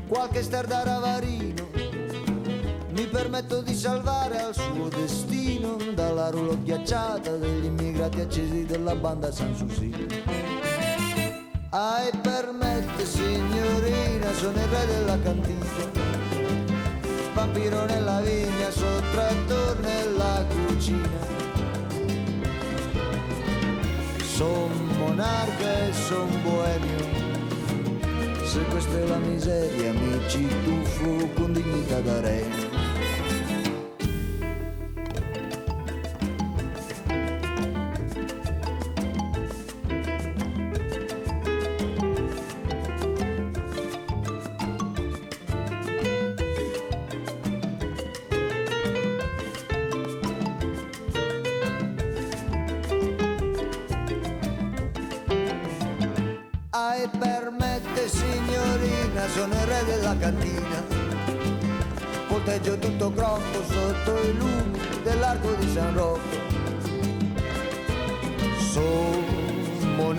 Qualche 0.08 0.42
ster 0.42 0.66
ravarino 0.66 1.70
mi 2.90 3.06
permetto 3.06 3.62
di 3.62 3.76
salvare 3.76 4.42
al 4.42 4.56
suo 4.56 4.88
destino 4.90 5.78
dalla 5.94 6.32
roulotte 6.32 6.64
ghiacciata 6.64 7.38
degli 7.38 7.66
immigrati 7.66 8.22
accesi 8.22 8.66
della 8.66 8.96
banda 8.96 9.32
San 9.32 9.56
Susi. 9.56 9.94
Ai 11.70 12.10
permette 12.20 13.06
signorina, 13.06 14.34
sono 14.34 14.58
il 14.58 14.68
re 14.68 14.86
della 14.88 15.20
cantina. 15.22 15.66
Vampiro 17.34 17.86
nella 17.86 18.11
monarca 25.62 25.88
e 25.88 25.94
son 25.94 26.30
boemio. 26.44 27.00
Se 28.46 28.60
questa 28.66 28.98
è 28.98 29.06
la 29.06 29.18
miseria 29.18 29.94
mi 29.94 30.20
ci 30.28 30.48
tuffo 30.64 31.30
con 31.36 31.54
dignità 31.54 32.02
da 32.02 32.20
re. 32.20 32.71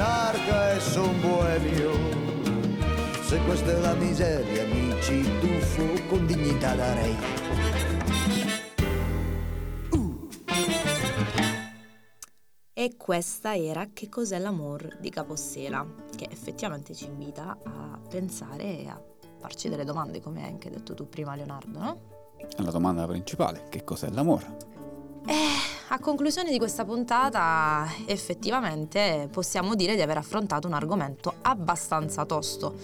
Son 0.03 0.11
monarca 0.11 0.73
e 0.75 0.81
son 0.81 1.21
boemio. 1.21 1.93
Se 3.23 3.39
questa 3.45 3.71
è 3.71 3.79
la 3.79 3.95
miseria, 3.95 4.65
mi 4.67 5.01
ci 5.01 5.23
tuffo 5.39 6.07
con 6.09 6.27
dignità 6.27 6.75
da 6.75 6.93
re. 6.93 7.15
E 12.73 12.97
questa 12.97 13.55
era 13.55 13.91
Che 13.93 14.09
cos'è 14.09 14.41
l'amor 14.41 14.97
di 14.99 15.09
Capossela, 15.09 15.87
che 16.17 16.27
effettivamente 16.29 16.95
ci 16.95 17.07
invita 17.07 17.57
a 17.63 18.01
pensare 18.09 18.81
e 18.81 18.89
a 18.89 19.01
farci 19.39 19.69
delle 19.69 19.85
domande, 19.85 20.21
come 20.21 20.43
hai 20.43 20.49
anche 20.49 20.69
detto 20.69 20.95
tu 20.95 21.09
prima 21.09 21.37
Leonardo, 21.37 21.79
no? 21.79 22.01
La 22.57 22.73
domanda 22.73 23.07
principale, 23.07 23.67
che 23.69 23.85
cos'è 23.85 24.11
l'amore? 24.11 24.57
Eh, 25.27 25.72
a 25.95 25.99
conclusione 25.99 26.51
di 26.51 26.57
questa 26.57 26.87
puntata 26.87 27.87
effettivamente 28.07 29.29
possiamo 29.31 29.75
dire 29.75 29.95
di 29.95 30.01
aver 30.01 30.17
affrontato 30.17 30.67
un 30.67 30.73
argomento 30.73 31.35
abbastanza 31.43 32.25
tosto. 32.25 32.75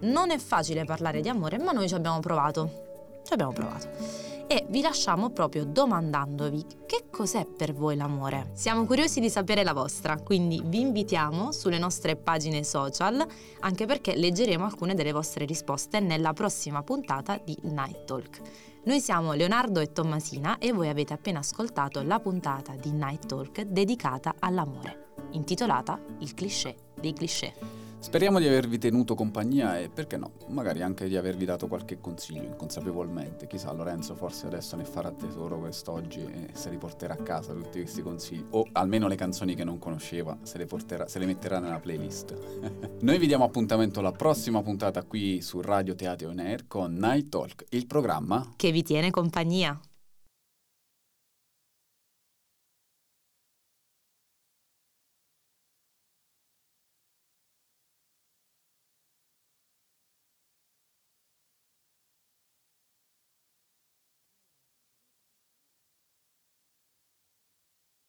Non 0.00 0.32
è 0.32 0.38
facile 0.38 0.84
parlare 0.84 1.20
di 1.20 1.28
amore, 1.28 1.58
ma 1.58 1.70
noi 1.70 1.86
ci 1.86 1.94
abbiamo 1.94 2.18
provato. 2.18 3.20
Ci 3.22 3.32
abbiamo 3.34 3.52
provato. 3.52 4.35
E 4.48 4.64
vi 4.68 4.80
lasciamo 4.80 5.30
proprio 5.30 5.64
domandandovi 5.64 6.64
che 6.86 7.06
cos'è 7.10 7.44
per 7.44 7.74
voi 7.74 7.96
l'amore. 7.96 8.50
Siamo 8.52 8.86
curiosi 8.86 9.18
di 9.18 9.28
sapere 9.28 9.64
la 9.64 9.72
vostra, 9.72 10.20
quindi 10.20 10.62
vi 10.64 10.80
invitiamo 10.80 11.50
sulle 11.50 11.78
nostre 11.78 12.14
pagine 12.14 12.62
social, 12.62 13.26
anche 13.60 13.86
perché 13.86 14.14
leggeremo 14.14 14.64
alcune 14.64 14.94
delle 14.94 15.10
vostre 15.10 15.46
risposte 15.46 15.98
nella 15.98 16.32
prossima 16.32 16.84
puntata 16.84 17.40
di 17.42 17.58
Night 17.62 18.04
Talk. 18.04 18.40
Noi 18.84 19.00
siamo 19.00 19.32
Leonardo 19.32 19.80
e 19.80 19.90
Tommasina 19.90 20.58
e 20.58 20.72
voi 20.72 20.88
avete 20.88 21.12
appena 21.12 21.40
ascoltato 21.40 22.02
la 22.02 22.20
puntata 22.20 22.76
di 22.76 22.92
Night 22.92 23.26
Talk 23.26 23.62
dedicata 23.62 24.36
all'amore, 24.38 25.08
intitolata 25.32 26.00
Il 26.20 26.34
cliché 26.34 26.76
dei 26.94 27.12
cliché. 27.12 27.75
Speriamo 27.98 28.38
di 28.38 28.46
avervi 28.46 28.78
tenuto 28.78 29.14
compagnia 29.14 29.78
e 29.78 29.88
perché 29.88 30.16
no, 30.16 30.32
magari 30.48 30.82
anche 30.82 31.08
di 31.08 31.16
avervi 31.16 31.44
dato 31.44 31.66
qualche 31.66 31.98
consiglio 31.98 32.42
inconsapevolmente. 32.42 33.46
Chissà, 33.46 33.72
Lorenzo 33.72 34.14
forse 34.14 34.46
adesso 34.46 34.76
ne 34.76 34.84
farà 34.84 35.10
tesoro 35.10 35.58
quest'oggi 35.58 36.20
e 36.20 36.48
se 36.52 36.70
li 36.70 36.76
porterà 36.76 37.14
a 37.14 37.22
casa 37.22 37.52
tutti 37.52 37.80
questi 37.80 38.02
consigli. 38.02 38.44
O 38.50 38.66
almeno 38.72 39.08
le 39.08 39.16
canzoni 39.16 39.54
che 39.54 39.64
non 39.64 39.78
conosceva, 39.78 40.38
se 40.42 40.58
le, 40.58 40.66
porterà, 40.66 41.08
se 41.08 41.18
le 41.18 41.26
metterà 41.26 41.58
nella 41.58 41.80
playlist. 41.80 42.36
Noi 43.00 43.18
vi 43.18 43.26
diamo 43.26 43.44
appuntamento 43.44 44.00
alla 44.00 44.12
prossima 44.12 44.62
puntata 44.62 45.02
qui 45.02 45.40
su 45.40 45.60
Radio 45.60 45.94
Teatro 45.94 46.28
On 46.28 46.38
Air 46.38 46.66
con 46.68 46.94
Night 46.94 47.28
Talk, 47.28 47.64
il 47.70 47.86
programma 47.86 48.52
che 48.56 48.70
vi 48.70 48.82
tiene 48.82 49.10
compagnia. 49.10 49.78